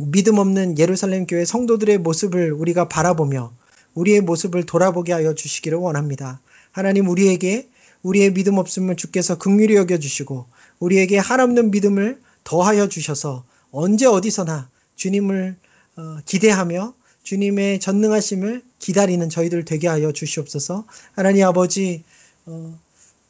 믿음 0.00 0.38
없는 0.38 0.78
예루살렘 0.78 1.26
교회 1.26 1.44
성도들의 1.44 1.98
모습을 1.98 2.52
우리가 2.52 2.88
바라보며 2.88 3.52
우리의 3.94 4.22
모습을 4.22 4.64
돌아보게 4.64 5.12
하여 5.12 5.34
주시기를 5.34 5.78
원합니다. 5.78 6.40
하나님 6.72 7.08
우리에게 7.08 7.68
우리의 8.02 8.34
믿음 8.34 8.58
없음을 8.58 8.96
주께서 8.96 9.38
극률히 9.38 9.76
여겨 9.76 9.98
주시고 9.98 10.46
우리에게 10.80 11.18
한없는 11.18 11.70
믿음을 11.70 12.20
더하여 12.44 12.88
주셔서 12.88 13.44
언제 13.70 14.06
어디서나 14.06 14.68
주님을 14.96 15.56
어, 15.96 16.18
기대하며 16.26 16.94
주님의 17.22 17.80
전능하심을 17.80 18.62
기다리는 18.78 19.28
저희들 19.30 19.64
되게 19.64 19.88
하여 19.88 20.12
주시옵소서. 20.12 20.84
하나님 21.14 21.46
아버지 21.46 22.04
어, 22.46 22.78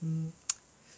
음, 0.03 0.33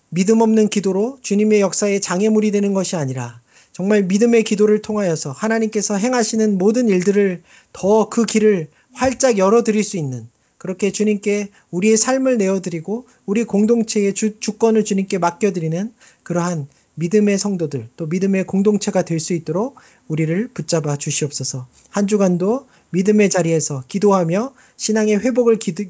믿음 0.09 0.41
없는 0.41 0.69
기도로 0.69 1.19
주님의 1.23 1.61
역사에 1.61 2.01
장애물이 2.01 2.51
되는 2.51 2.73
것이 2.73 2.97
아니라 2.97 3.41
정말 3.73 4.05
믿음의 4.05 4.45
기도를 4.45 4.81
통하여서 4.81 5.33
하나님께서 5.33 5.97
행하시는 5.97 6.57
모든 6.57 6.89
일들을 6.89 7.43
더 7.75 8.09
그 8.09 8.25
길을 8.25 8.69
활짝 8.95 9.37
열어드릴 9.37 9.85
수 9.85 9.99
있는 9.99 10.27
그렇게 10.57 10.91
주님께 10.91 11.51
우리의 11.71 11.99
삶을 11.99 12.39
내어드리고 12.39 13.07
우리 13.27 13.45
공동체의 13.45 14.15
주, 14.15 14.41
주권을 14.41 14.85
주님께 14.85 15.19
맡겨드리는 15.19 15.93
그러한 16.23 16.67
믿음의 16.97 17.39
성도들 17.39 17.89
또 17.97 18.07
믿음의 18.07 18.47
공동체가 18.47 19.03
될 19.03 19.21
수 19.21 19.33
있도록 19.33 19.77
우리를 20.09 20.49
붙잡아 20.49 20.97
주시옵소서. 20.97 21.67
한 21.91 22.07
주간도 22.07 22.67
믿음의 22.91 23.31
자리에서 23.31 23.85
기도하며 23.89 24.53
신앙의 24.77 25.19
회복을 25.21 25.59
기도, 25.59 25.85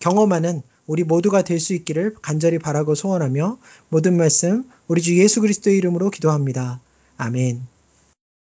경험하는 0.00 0.62
우리 0.86 1.04
모두가 1.04 1.42
될 1.42 1.60
수 1.60 1.74
있기를 1.74 2.14
간절히 2.22 2.58
바라고 2.58 2.94
소원하며 2.94 3.58
모든 3.88 4.16
말씀 4.16 4.64
우리 4.88 5.02
주 5.02 5.16
예수 5.18 5.40
그리스도의 5.40 5.76
이름으로 5.78 6.10
기도합니다. 6.10 6.80
아멘. 7.16 7.77